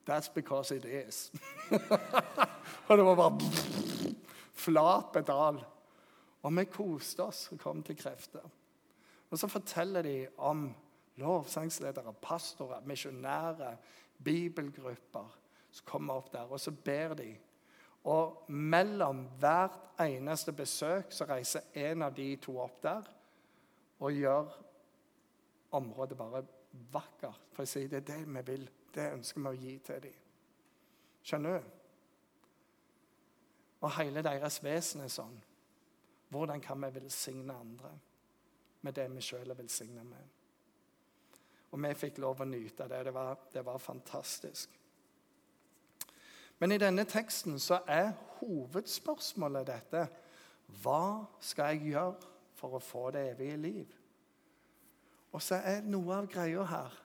That's 0.05 0.33
because 0.33 0.75
it 0.75 0.85
is. 0.85 1.31
og 2.87 2.97
det 2.97 3.05
var 3.05 3.15
bare 3.15 3.37
flat 4.53 5.11
pedal. 5.13 5.61
Og 6.41 6.57
vi 6.57 6.65
koste 6.65 7.23
oss 7.23 7.51
og 7.51 7.59
kom 7.61 7.83
til 7.83 7.95
krefter. 7.95 8.41
Og 9.29 9.37
så 9.37 9.47
forteller 9.47 10.01
de 10.01 10.15
om 10.37 10.71
lovsangsledere, 11.21 12.13
pastorer, 12.21 12.81
misjonærer, 12.85 13.77
bibelgrupper 14.23 15.37
som 15.71 15.85
kommer 15.85 16.17
opp 16.17 16.33
der, 16.33 16.49
og 16.49 16.59
så 16.59 16.71
ber 16.71 17.13
de. 17.13 17.29
Og 18.03 18.49
mellom 18.49 19.27
hvert 19.39 20.01
eneste 20.01 20.51
besøk 20.51 21.13
så 21.13 21.29
reiser 21.29 21.69
en 21.77 22.01
av 22.01 22.17
de 22.17 22.35
to 22.41 22.57
opp 22.59 22.81
der 22.83 23.05
og 24.01 24.17
gjør 24.17 24.49
området 25.77 26.17
bare 26.17 26.43
vakkert. 26.93 27.47
For 27.53 27.63
å 27.63 27.69
si 27.69 27.85
det 27.87 28.01
er 28.01 28.07
det 28.09 28.21
vi 28.25 28.43
vil. 28.47 28.65
Det 28.91 29.11
ønsker 29.13 29.43
vi 29.43 29.51
å 29.51 29.59
gi 29.61 29.77
til 29.85 30.01
dem. 30.07 30.17
Skjønner 31.21 31.57
du? 31.59 31.69
Og 33.81 33.93
hele 33.97 34.23
deres 34.25 34.59
vesen 34.63 35.05
er 35.05 35.13
sånn. 35.13 35.37
Hvordan 36.31 36.61
kan 36.63 36.81
vi 36.81 36.91
velsigne 36.95 37.53
andre 37.53 37.91
med 38.81 38.95
det 38.97 39.07
vi 39.11 39.23
sjøl 39.25 39.51
er 39.51 39.57
velsigna 39.57 40.03
med? 40.05 40.37
Og 41.71 41.79
vi 41.81 41.93
fikk 41.95 42.19
lov 42.21 42.43
å 42.43 42.47
nyte 42.47 42.87
det. 42.89 43.03
Det 43.07 43.13
var, 43.15 43.37
det 43.53 43.63
var 43.65 43.79
fantastisk. 43.79 44.77
Men 46.59 46.75
i 46.75 46.81
denne 46.81 47.05
teksten 47.09 47.57
så 47.59 47.79
er 47.89 48.11
hovedspørsmålet 48.39 49.67
dette 49.67 50.03
Hva 50.81 51.25
skal 51.43 51.73
jeg 51.73 51.93
gjøre 51.95 52.30
for 52.61 52.77
å 52.77 52.83
få 52.83 53.09
det 53.15 53.25
evige 53.33 53.57
liv? 53.57 53.97
Og 55.31 55.41
så 55.41 55.57
er 55.65 55.81
noe 55.87 56.21
av 56.21 56.29
greia 56.29 56.65
her 56.69 56.99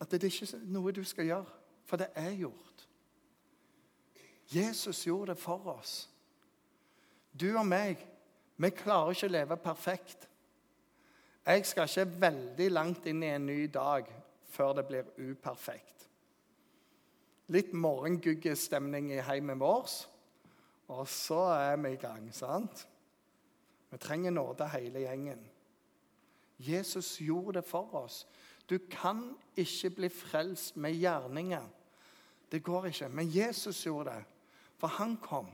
At 0.00 0.10
det 0.12 0.24
er 0.24 0.28
ikke 0.28 0.58
noe 0.68 0.92
du 0.92 1.00
skal 1.08 1.24
gjøre, 1.24 1.52
for 1.88 1.96
det 1.96 2.10
er 2.20 2.34
gjort. 2.36 2.82
Jesus 4.52 5.06
gjorde 5.06 5.32
det 5.32 5.40
for 5.40 5.70
oss. 5.72 5.94
Du 7.32 7.48
og 7.56 7.66
meg, 7.66 8.02
vi 8.56 8.70
klarer 8.76 9.16
ikke 9.16 9.30
å 9.30 9.32
leve 9.32 9.56
perfekt. 9.56 10.28
Jeg 11.46 11.66
skal 11.66 11.88
ikke 11.88 12.20
veldig 12.20 12.68
langt 12.70 13.06
inn 13.06 13.22
i 13.22 13.32
en 13.34 13.46
ny 13.46 13.66
dag 13.72 14.08
før 14.50 14.76
det 14.78 14.86
blir 14.88 15.10
uperfekt. 15.16 16.06
Litt 17.54 17.72
morgenguggestemning 17.72 19.12
i 19.14 19.22
heimen 19.22 19.60
vår, 19.60 19.90
og 20.88 21.08
så 21.08 21.40
er 21.54 21.76
vi 21.76 21.92
i 21.92 22.00
gang. 22.00 22.34
sant? 22.34 22.88
Vi 23.90 23.98
trenger 23.98 24.30
nåde, 24.30 24.68
hele 24.68 25.00
gjengen. 25.00 25.50
Jesus 26.58 27.18
gjorde 27.18 27.60
det 27.60 27.64
for 27.64 27.94
oss. 27.94 28.26
Du 28.70 28.78
kan 28.90 29.36
ikke 29.56 29.90
bli 29.90 30.08
frelst 30.08 30.76
med 30.76 30.94
gjerninger. 30.94 31.66
Det 32.52 32.62
går 32.62 32.86
ikke. 32.86 33.08
Men 33.08 33.30
Jesus 33.30 33.84
gjorde 33.86 34.10
det. 34.10 34.24
For 34.78 34.86
han 34.86 35.16
kom 35.16 35.50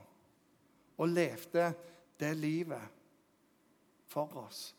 og 0.97 1.09
levde 1.09 1.73
det 2.21 2.37
livet 2.37 2.89
for 4.07 4.37
oss 4.37 4.75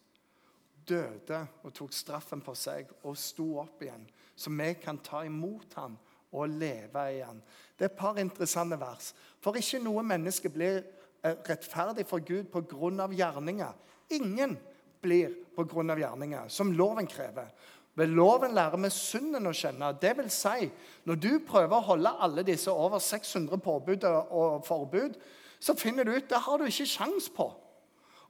døde 0.87 1.39
og 1.63 1.73
tok 1.75 1.93
straffen 1.95 2.41
på 2.43 2.55
seg 2.57 2.89
og 3.03 3.17
sto 3.19 3.57
opp 3.61 3.83
igjen, 3.83 4.05
så 4.35 4.51
vi 4.53 4.69
kan 4.81 4.99
ta 5.03 5.23
imot 5.25 5.77
ham 5.79 5.97
og 6.33 6.49
leve 6.49 7.05
igjen. 7.13 7.39
Det 7.77 7.87
er 7.87 7.91
et 7.91 7.99
par 7.99 8.19
interessante 8.21 8.79
vers. 8.79 9.13
For 9.41 9.57
ikke 9.57 9.81
noe 9.83 10.03
menneske 10.05 10.51
blir 10.53 10.81
eh, 10.81 11.37
rettferdig 11.47 12.05
for 12.09 12.23
Gud 12.25 12.49
pga. 12.51 13.07
gjerninger. 13.13 13.73
Ingen 14.17 14.57
blir 15.01 15.33
pga. 15.55 15.95
gjerninger, 15.97 16.47
som 16.47 16.71
loven 16.71 17.07
krever. 17.07 17.53
Ved 17.95 18.07
loven 18.07 18.55
lærer 18.57 18.79
vi 18.81 18.89
synden 18.89 19.47
å 19.47 19.53
kjenne. 19.53 19.91
Det 20.01 20.15
vil 20.17 20.29
si, 20.33 20.69
når 21.05 21.15
du 21.15 21.31
prøver 21.45 21.77
å 21.77 21.87
holde 21.91 22.15
alle 22.25 22.43
disse 22.43 22.71
over 22.71 22.99
600 22.99 23.61
påbud 23.61 24.07
og 24.09 24.63
forbud, 24.65 25.19
så 25.59 25.75
finner 25.77 26.03
du 26.03 26.15
ut 26.15 26.29
det 26.29 26.41
har 26.41 26.57
du 26.57 26.65
ikke 26.65 26.89
sjans 26.89 27.29
på. 27.29 27.51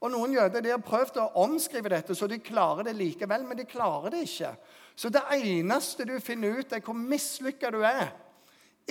Og 0.03 0.11
Noen 0.11 0.33
jøder 0.35 0.63
de 0.63 0.73
har 0.73 0.83
prøvd 0.83 1.21
å 1.21 1.29
omskrive 1.45 1.93
dette 1.93 2.15
så 2.17 2.27
de 2.27 2.41
klarer 2.43 2.89
det 2.89 2.97
likevel, 2.97 3.45
men 3.47 3.59
de 3.59 3.67
klarer 3.67 4.11
det 4.11 4.25
ikke. 4.27 4.51
Så 4.99 5.09
det 5.13 5.23
eneste 5.37 6.05
du 6.05 6.17
finner 6.19 6.59
ut, 6.59 6.75
er 6.75 6.83
hvor 6.83 6.97
mislykka 6.97 7.71
du 7.71 7.79
er. 7.87 8.11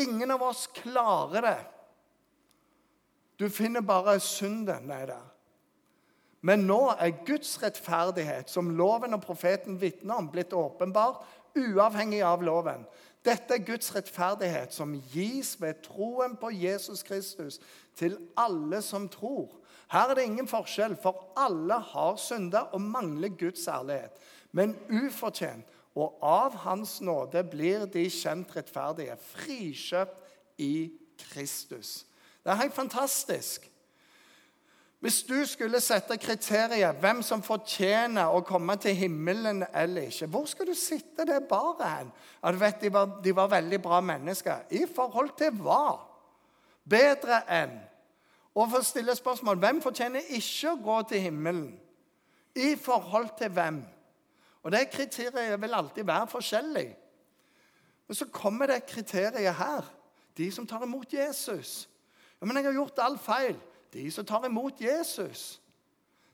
Ingen 0.01 0.33
av 0.33 0.43
oss 0.49 0.65
klarer 0.73 1.45
det. 1.45 1.59
Du 3.37 3.51
finner 3.53 3.85
bare 3.85 4.17
synden 4.25 4.91
er 4.91 5.07
der. 5.13 5.29
Men 6.43 6.65
nå 6.67 6.81
er 6.97 7.13
Guds 7.27 7.55
rettferdighet, 7.63 8.51
som 8.51 8.73
loven 8.75 9.15
og 9.15 9.23
profeten 9.23 9.77
vitner 9.79 10.19
om, 10.19 10.31
blitt 10.33 10.57
åpenbar, 10.57 11.21
uavhengig 11.55 12.23
av 12.27 12.43
loven. 12.43 12.87
Dette 13.23 13.55
er 13.55 13.67
Guds 13.67 13.93
rettferdighet, 13.95 14.73
som 14.75 14.97
gis 15.13 15.55
ved 15.61 15.85
troen 15.85 16.35
på 16.41 16.51
Jesus 16.57 17.05
Kristus 17.07 17.61
til 17.95 18.17
alle 18.35 18.81
som 18.83 19.07
tror. 19.13 19.53
Her 19.93 20.11
er 20.11 20.17
det 20.17 20.25
ingen 20.25 20.49
forskjell, 20.49 20.97
for 20.97 21.33
alle 21.37 21.77
har 21.93 22.17
synda 22.17 22.67
og 22.73 22.81
mangler 22.81 23.35
Guds 23.39 23.67
ærlighet. 23.69 24.17
Men 24.53 24.77
ufortjent 24.89 25.69
og 25.95 26.17
av 26.25 26.57
Hans 26.65 27.01
nåde 27.05 27.43
blir 27.45 27.85
de 27.93 28.07
kjent 28.09 28.55
rettferdige, 28.57 29.19
frikjøpt 29.35 30.63
i 30.65 30.89
Kristus. 31.21 32.07
Det 32.43 32.51
er 32.51 32.63
helt 32.63 32.75
fantastisk. 32.75 33.69
Hvis 35.03 35.23
du 35.27 35.41
skulle 35.47 35.81
sette 35.83 36.17
kriteriet 36.17 37.01
hvem 37.03 37.25
som 37.27 37.43
fortjener 37.43 38.31
å 38.31 38.45
komme 38.47 38.77
til 38.79 38.95
himmelen 38.95 39.65
eller 39.75 40.07
ikke, 40.09 40.29
hvor 40.31 40.47
skal 40.47 40.69
du 40.71 40.77
sitte 40.79 41.27
det 41.27 41.41
bare 41.51 41.89
hen? 41.97 42.13
Ja, 42.39 42.53
du 42.55 42.61
vet, 42.61 42.81
de 42.81 42.93
var, 42.95 43.17
de 43.25 43.33
var 43.35 43.51
veldig 43.51 43.81
bra 43.83 43.99
mennesker. 44.01 44.63
I 44.71 44.87
forhold 44.87 45.35
til 45.39 45.59
hva? 45.59 45.99
Bedre 46.87 47.43
enn? 47.51 47.75
Og 48.55 48.69
for 48.71 48.83
å 48.83 48.85
stille 48.85 49.15
spørsmål 49.17 49.61
hvem 49.61 49.81
fortjener 49.83 50.29
ikke 50.37 50.73
å 50.75 50.81
gå 50.85 50.99
til 51.09 51.25
himmelen? 51.25 51.69
I 52.55 52.75
forhold 52.77 53.31
til 53.39 53.49
hvem? 53.49 53.81
Og 54.63 54.73
Det 54.73 54.91
kriteriet 54.91 55.61
vil 55.61 55.75
alltid 55.75 56.05
være 56.05 56.29
forskjellig. 56.29 56.89
Men 58.09 58.15
så 58.15 58.29
kommer 58.29 58.67
det 58.67 58.87
kriteriet 58.87 59.55
her. 59.55 59.89
De 60.37 60.51
som 60.53 60.67
tar 60.67 60.85
imot 60.85 61.13
Jesus. 61.13 61.89
Ja, 62.41 62.47
Men 62.47 62.57
jeg 62.57 62.65
har 62.65 62.73
gjort 62.73 62.99
alt 62.99 63.21
feil 63.21 63.57
de 63.93 64.11
som 64.11 64.25
tar 64.25 64.47
imot 64.47 64.81
Jesus. 64.81 65.61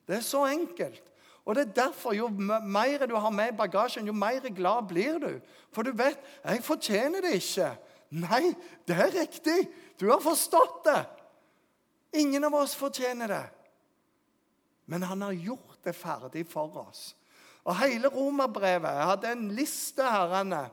Det 0.07 0.17
er 0.17 0.21
så 0.21 0.45
enkelt. 0.47 1.03
Og 1.45 1.55
det 1.55 1.69
er 1.69 1.73
derfor 1.73 2.13
Jo 2.13 2.29
mer 2.29 3.07
du 3.07 3.17
har 3.17 3.31
med 3.31 3.53
i 3.53 3.57
bagasjen, 3.57 4.07
jo 4.07 4.13
mer 4.13 4.41
glad 4.41 4.89
blir 4.89 5.19
du. 5.19 5.41
For 5.73 5.83
du 5.83 5.93
vet 5.93 6.19
'Jeg 6.45 6.65
fortjener 6.65 7.21
det 7.21 7.33
ikke'. 7.33 7.77
Nei, 8.11 8.55
det 8.89 8.97
er 8.97 9.21
riktig. 9.21 9.69
Du 10.01 10.11
har 10.11 10.21
forstått 10.21 10.85
det. 10.85 11.07
Ingen 12.19 12.45
av 12.49 12.55
oss 12.59 12.75
fortjener 12.79 13.31
det. 13.31 13.45
Men 14.91 15.05
han 15.07 15.23
har 15.23 15.33
gjort 15.33 15.79
det 15.85 15.95
ferdig 15.95 16.47
for 16.49 16.81
oss. 16.83 17.13
Og 17.69 17.77
Hele 17.77 18.09
romerbrevet 18.11 19.05
hadde 19.11 19.33
en 19.33 19.49
liste 19.55 20.03
herrene, 20.03 20.67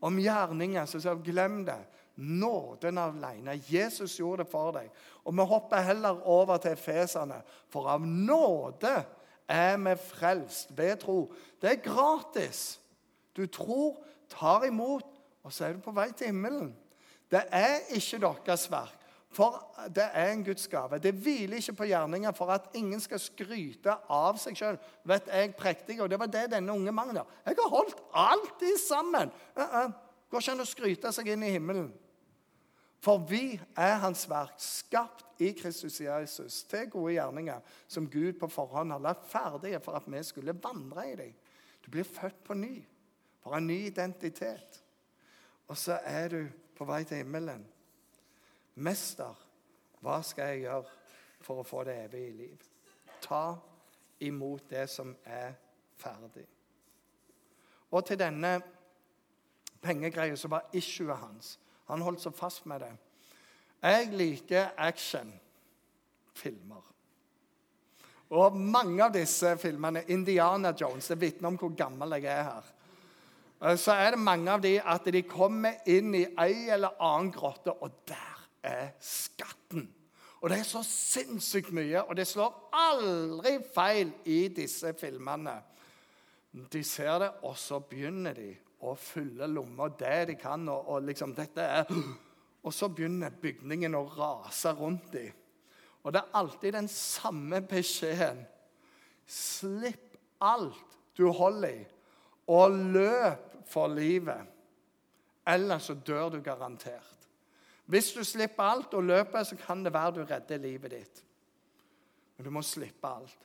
om 0.00 0.18
gjerninger. 0.20 0.86
Så 0.88 1.00
sa 1.00 1.14
glem 1.14 1.62
det. 1.64 1.78
Nåden 2.20 2.98
alene. 2.98 3.60
Jesus 3.68 4.18
gjorde 4.18 4.44
det 4.44 4.50
for 4.50 4.74
deg. 4.76 4.90
Og 5.24 5.36
vi 5.36 5.46
hopper 5.48 5.84
heller 5.84 6.20
over 6.28 6.60
til 6.60 6.74
Efesene. 6.76 7.40
For 7.72 7.88
av 7.88 8.04
nåde 8.04 8.94
er 9.50 9.76
vi 9.80 9.96
frelst 10.00 10.72
ved 10.76 11.00
tro. 11.04 11.32
Det 11.60 11.70
er 11.70 11.84
gratis. 11.84 12.80
Du 13.36 13.46
tror, 13.46 14.00
tar 14.28 14.66
imot, 14.66 15.06
og 15.42 15.52
så 15.52 15.64
er 15.64 15.76
du 15.76 15.84
på 15.84 15.94
vei 15.96 16.10
til 16.12 16.32
himmelen. 16.32 16.74
Det 17.30 17.44
er 17.54 17.86
ikke 17.94 18.18
deres 18.20 18.66
verk, 18.70 18.99
for 19.30 19.60
det 19.94 20.08
er 20.12 20.32
en 20.32 20.44
Guds 20.44 20.66
gave. 20.68 20.98
Det 20.98 21.12
hviler 21.14 21.56
ikke 21.56 21.76
på 21.78 21.86
gjerninger 21.86 22.32
for 22.34 22.50
at 22.50 22.72
ingen 22.74 23.00
skal 23.00 23.20
skryte 23.22 23.94
av 24.10 24.38
seg 24.42 24.58
sjøl. 24.58 24.78
Vet 25.06 25.30
jeg 25.30 25.54
prektig, 25.58 26.00
og 26.02 26.10
det 26.10 26.18
var 26.18 26.30
det 26.32 26.48
denne 26.50 26.74
unge 26.74 26.92
mannen 26.92 27.20
gjør. 27.20 27.34
Jeg 27.46 27.58
har 27.60 27.74
holdt 27.76 28.02
alltid 28.10 28.78
sammen. 28.78 29.30
Uh 29.56 29.62
-uh. 29.62 29.92
Går 30.30 30.38
ikke 30.38 30.52
an 30.52 30.60
å 30.60 30.64
skryte 30.64 31.12
seg 31.12 31.28
inn 31.28 31.42
i 31.42 31.50
himmelen. 31.50 31.92
For 33.00 33.18
vi 33.18 33.60
er 33.76 33.94
Hans 34.02 34.28
verk, 34.28 34.58
skapt 34.58 35.40
i 35.40 35.52
Kristus 35.56 36.00
Jesus 36.00 36.62
til 36.68 36.90
gode 36.90 37.12
gjerninger, 37.12 37.60
som 37.88 38.10
Gud 38.10 38.32
på 38.40 38.48
forhånd 38.48 38.92
har 38.92 39.00
lagt 39.00 39.28
ferdige 39.28 39.80
for 39.80 39.92
at 39.92 40.06
vi 40.06 40.22
skulle 40.22 40.54
vandre 40.62 41.12
i 41.12 41.16
dem. 41.16 41.32
Du 41.84 41.90
blir 41.90 42.04
født 42.04 42.44
på 42.44 42.54
ny, 42.54 42.84
for 43.42 43.56
en 43.56 43.66
ny 43.66 43.86
identitet. 43.86 44.82
Og 45.68 45.76
så 45.76 45.98
er 46.04 46.28
du 46.28 46.48
på 46.76 46.84
vei 46.84 47.04
til 47.04 47.16
himmelen. 47.16 47.64
Mester, 48.74 49.34
hva 50.00 50.20
skal 50.24 50.52
jeg 50.52 50.64
gjøre 50.64 50.84
for 51.44 51.60
å 51.60 51.66
få 51.66 51.84
det 51.88 51.96
evige 52.04 52.36
liv? 52.36 52.68
Ta 53.20 53.56
imot 54.20 54.68
det 54.70 54.86
som 54.90 55.14
er 55.24 55.54
ferdig. 56.00 56.46
Og 57.90 58.04
til 58.06 58.18
denne 58.20 58.60
pengegreia 59.82 60.36
så 60.36 60.48
var 60.52 60.68
issuet 60.76 61.16
hans 61.16 61.56
han 61.90 62.04
holdt 62.06 62.22
så 62.22 62.30
fast 62.30 62.68
med 62.70 62.84
det. 62.84 62.92
Jeg 63.82 64.12
liker 64.14 64.68
actionfilmer. 64.78 66.84
Og 68.30 68.56
mange 68.56 69.02
av 69.02 69.10
disse 69.14 69.56
filmene 69.58 70.04
Indiana 70.14 70.70
Jones 70.80 71.08
det 71.10 71.18
vitner 71.18 71.48
om 71.50 71.58
hvor 71.58 71.74
gammel 71.74 72.14
jeg 72.20 72.30
er 72.30 72.44
her. 72.46 72.64
Eh, 73.64 73.76
så 73.76 73.92
er 73.98 74.14
det 74.14 74.22
mange 74.22 74.52
av 74.52 74.62
de 74.62 74.76
at 74.78 75.04
de 75.10 75.22
kommer 75.26 75.82
inn 75.90 76.14
i 76.14 76.28
ei 76.38 76.70
eller 76.70 76.94
annen 77.02 77.32
grotte, 77.34 77.74
og 77.74 77.90
der 78.06 78.29
er 78.62 78.92
skatten. 79.00 79.88
Og 80.40 80.48
det 80.50 80.58
er 80.60 80.68
så 80.68 80.80
sinnssykt 80.86 81.72
mye, 81.76 82.00
og 82.02 82.16
det 82.16 82.26
slår 82.28 82.70
aldri 82.76 83.58
feil 83.74 84.12
i 84.24 84.46
disse 84.56 84.94
filmene. 84.96 85.58
De 86.72 86.82
ser 86.84 87.18
det, 87.20 87.30
og 87.46 87.58
så 87.60 87.78
begynner 87.84 88.34
de 88.34 88.48
å 88.88 88.94
fylle 88.96 89.46
lomma 89.50 89.90
det 90.00 90.30
de 90.32 90.36
kan. 90.40 90.64
Og, 90.72 90.88
og 90.88 91.06
liksom 91.08 91.36
dette 91.36 91.70
er... 91.80 91.94
Og 92.60 92.74
så 92.76 92.90
begynner 92.92 93.32
bygningen 93.40 93.94
å 93.96 94.02
rase 94.18 94.74
rundt 94.76 95.06
dem. 95.14 95.30
Og 96.04 96.12
det 96.12 96.20
er 96.20 96.34
alltid 96.36 96.74
den 96.76 96.88
samme 96.92 97.62
beskjeden. 97.64 98.42
Slipp 99.24 100.18
alt 100.44 100.98
du 101.16 101.30
holder 101.32 101.78
i, 101.78 101.86
og 102.52 102.76
løp 102.92 103.56
for 103.68 103.92
livet. 103.92 104.44
Ellers 105.48 105.88
så 105.88 105.94
dør 105.94 106.34
du 106.34 106.40
garantert. 106.44 107.19
Hvis 107.90 108.12
du 108.14 108.22
slipper 108.24 108.62
alt 108.62 108.94
og 108.94 109.02
løper, 109.04 109.42
så 109.42 109.56
kan 109.58 109.84
det 109.84 109.92
være 109.92 110.14
du 110.14 110.24
redder 110.24 110.58
livet 110.62 110.90
ditt. 110.90 111.22
Men 112.36 112.44
du 112.46 112.50
må 112.54 112.62
slippe 112.62 113.08
alt. 113.08 113.38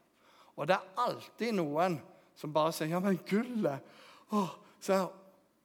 Og 0.56 0.68
det 0.68 0.76
er 0.76 1.02
alltid 1.02 1.56
noen 1.58 1.98
som 2.36 2.54
bare 2.54 2.72
sier 2.72 2.88
'Ja, 2.88 3.00
men 3.00 3.18
gullet' 3.18 3.82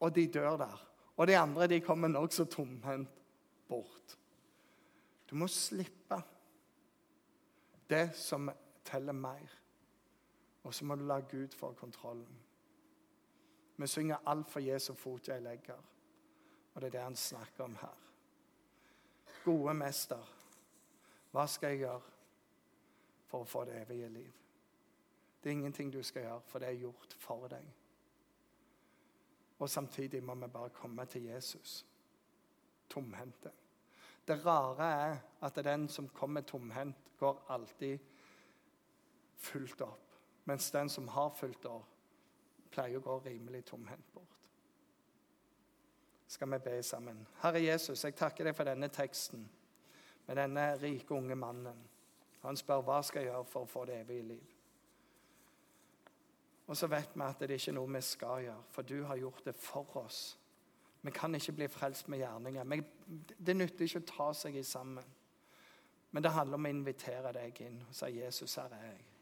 og 0.01 0.15
de 0.15 0.27
dør 0.27 0.57
der. 0.57 0.87
Og 1.17 1.27
de 1.27 1.37
andre 1.37 1.67
de 1.67 1.81
kommer 1.81 2.09
nokså 2.09 2.45
tomhendt 2.45 3.11
bort. 3.69 4.19
Du 5.31 5.35
må 5.35 5.47
slippe 5.47 6.23
det 7.91 8.17
som 8.17 8.51
teller 8.85 9.13
mer. 9.13 9.59
Og 10.65 10.75
så 10.75 10.85
må 10.85 10.95
du 10.95 11.05
la 11.05 11.21
Gud 11.21 11.49
få 11.57 11.73
kontrollen. 11.73 12.41
Vi 13.77 13.87
synger 13.87 14.17
'Alt 14.27 14.51
for 14.51 14.61
Jesu 14.61 14.95
fot 14.95 15.29
jeg 15.29 15.43
legger', 15.43 15.85
og 16.75 16.81
det 16.81 16.87
er 16.87 16.91
det 16.91 17.01
han 17.01 17.17
snakker 17.17 17.65
om 17.65 17.77
her. 17.77 18.10
Gode 19.45 19.75
mester, 19.75 20.33
hva 21.33 21.47
skal 21.49 21.75
jeg 21.75 21.85
gjøre 21.85 22.01
for 23.31 23.45
å 23.45 23.49
få 23.49 23.65
det 23.69 23.79
evige 23.83 24.09
liv? 24.13 24.33
Det 25.41 25.49
er 25.49 25.57
ingenting 25.57 25.93
du 25.93 26.03
skal 26.03 26.27
gjøre, 26.27 26.43
for 26.47 26.61
det 26.61 26.69
er 26.69 26.83
gjort 26.83 27.15
for 27.19 27.47
deg. 27.49 27.71
Og 29.61 29.71
samtidig 29.71 30.23
må 30.25 30.35
vi 30.35 30.49
bare 30.53 30.73
komme 30.77 31.07
til 31.07 31.31
Jesus 31.31 31.87
tomhendte. 32.91 33.53
Det 34.27 34.47
rare 34.47 34.89
er 35.03 35.17
at 35.47 35.65
den 35.65 35.89
som 35.89 36.09
kommer 36.09 36.41
tomhendt, 36.41 36.97
går 37.19 37.45
alltid 37.49 37.99
fullt 39.37 39.81
opp. 39.81 40.15
Mens 40.45 40.71
den 40.71 40.89
som 40.89 41.09
har 41.09 41.31
fulgt 41.37 41.67
opp, 41.69 41.89
pleier 42.71 42.99
å 42.99 43.05
gå 43.05 43.19
rimelig 43.27 43.65
tomhendt 43.69 44.13
bort. 44.15 44.40
Skal 46.31 46.53
vi 46.53 46.59
be 46.59 46.83
sammen? 46.83 47.27
Herre 47.43 47.63
Jesus, 47.63 48.05
jeg 48.05 48.15
takker 48.15 48.47
deg 48.47 48.55
for 48.55 48.69
denne 48.69 48.87
teksten 48.89 49.43
med 50.29 50.39
denne 50.39 50.77
rike, 50.79 51.15
unge 51.15 51.35
mannen. 51.35 51.81
Han 52.45 52.57
spør 52.57 52.85
hva 52.87 53.01
skal 53.03 53.25
jeg 53.25 53.33
gjøre 53.33 53.49
for 53.51 53.67
å 53.67 53.71
få 53.71 53.83
det 53.89 53.97
evige 54.05 54.29
liv. 54.29 54.53
Og 56.71 56.79
så 56.79 56.87
vet 56.87 57.17
vi 57.17 57.27
at 57.27 57.43
det 57.43 57.49
er 57.51 57.57
ikke 57.57 57.75
noe 57.75 57.91
vi 57.97 58.03
skal 58.07 58.45
gjøre, 58.45 58.63
for 58.71 58.87
du 58.87 59.03
har 59.09 59.19
gjort 59.19 59.43
det 59.49 59.57
for 59.59 59.97
oss. 60.05 60.21
Vi 61.03 61.11
kan 61.11 61.35
ikke 61.35 61.57
bli 61.59 61.69
frelst 61.69 62.07
med 62.09 62.23
gjerninger. 62.23 62.79
Det 63.35 63.57
nytter 63.57 63.89
ikke 63.89 64.05
å 64.05 64.11
ta 64.13 64.31
seg 64.45 64.61
i 64.61 64.63
sammen. 64.63 65.17
Men 66.13 66.23
det 66.23 66.37
handler 66.37 66.63
om 66.63 66.71
å 66.71 66.77
invitere 66.77 67.35
deg 67.35 67.59
inn 67.67 67.83
og 67.89 67.95
si 67.95 68.07
'Jesus, 68.21 68.55
her 68.55 68.71
er 68.71 68.87
jeg'. 68.93 69.20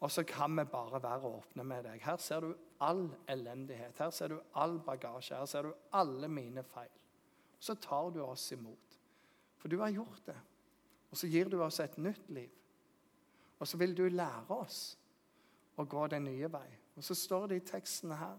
Og 0.00 0.10
så 0.10 0.22
kan 0.22 0.54
vi 0.56 0.64
bare 0.64 1.02
være 1.02 1.26
åpne 1.26 1.64
med 1.66 1.84
deg. 1.88 2.02
Her 2.04 2.16
ser 2.22 2.40
du 2.40 2.52
all 2.80 3.08
elendighet. 3.28 3.98
Her 3.98 4.10
ser 4.14 4.28
du 4.28 4.40
all 4.54 4.78
bagasje. 4.86 5.36
Her 5.36 5.48
ser 5.50 5.66
du 5.66 5.72
alle 5.92 6.28
mine 6.28 6.62
feil. 6.62 6.92
Så 7.58 7.74
tar 7.74 8.10
du 8.14 8.22
oss 8.22 8.52
imot. 8.52 8.98
For 9.58 9.68
du 9.68 9.80
har 9.80 9.90
gjort 9.90 10.22
det. 10.26 10.38
Og 11.10 11.16
så 11.16 11.26
gir 11.26 11.50
du 11.50 11.58
oss 11.62 11.80
et 11.80 11.98
nytt 11.98 12.30
liv. 12.30 12.50
Og 13.58 13.66
så 13.66 13.76
vil 13.76 13.96
du 13.96 14.04
lære 14.08 14.54
oss 14.54 14.98
å 15.76 15.84
gå 15.84 16.06
den 16.06 16.28
nye 16.28 16.50
vei. 16.52 16.68
Og 16.96 17.04
Så 17.04 17.14
står 17.14 17.48
det 17.48 17.56
i 17.56 17.66
teksten 17.66 18.14
her 18.14 18.38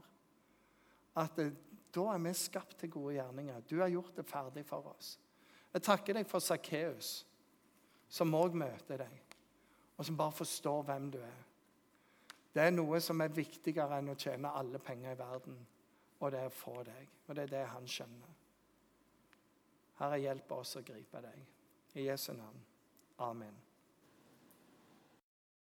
at 1.19 1.39
eh, 1.39 1.51
da 1.95 2.05
er 2.13 2.21
vi 2.23 2.33
skapt 2.37 2.77
til 2.79 2.91
gode 2.93 3.15
gjerninger. 3.17 3.65
Du 3.67 3.79
har 3.81 3.89
gjort 3.91 4.15
det 4.15 4.25
ferdig 4.29 4.63
for 4.65 4.93
oss. 4.93 5.17
Jeg 5.73 5.83
takker 5.83 6.15
deg 6.17 6.27
for 6.29 6.39
Sakkeus, 6.41 7.25
som 8.09 8.33
òg 8.37 8.55
møter 8.57 9.03
deg. 9.03 9.25
og 9.97 10.05
som 10.05 10.17
bare 10.17 10.31
forstår 10.31 10.83
hvem 10.83 11.11
du 11.11 11.17
er. 11.19 11.48
Det 12.53 12.63
er 12.65 12.73
noe 12.73 12.99
som 13.03 13.21
er 13.21 13.33
viktigere 13.33 13.99
enn 13.99 14.11
å 14.13 14.17
tjene 14.17 14.51
alle 14.57 14.81
penger 14.81 15.13
i 15.13 15.19
verden, 15.19 15.57
og 16.19 16.31
det 16.33 16.43
er 16.43 16.53
få 16.53 16.81
deg. 16.83 17.15
Og 17.27 17.35
det 17.37 17.45
er 17.45 17.53
det 17.53 17.65
han 17.75 17.87
skjønner. 17.87 18.35
Herre, 19.99 20.19
hjelp 20.23 20.51
oss 20.55 20.77
å 20.79 20.83
gripe 20.85 21.21
deg. 21.23 21.39
I 21.99 22.07
Jesu 22.07 22.31
navn. 22.33 22.61
Amen. 23.25 23.68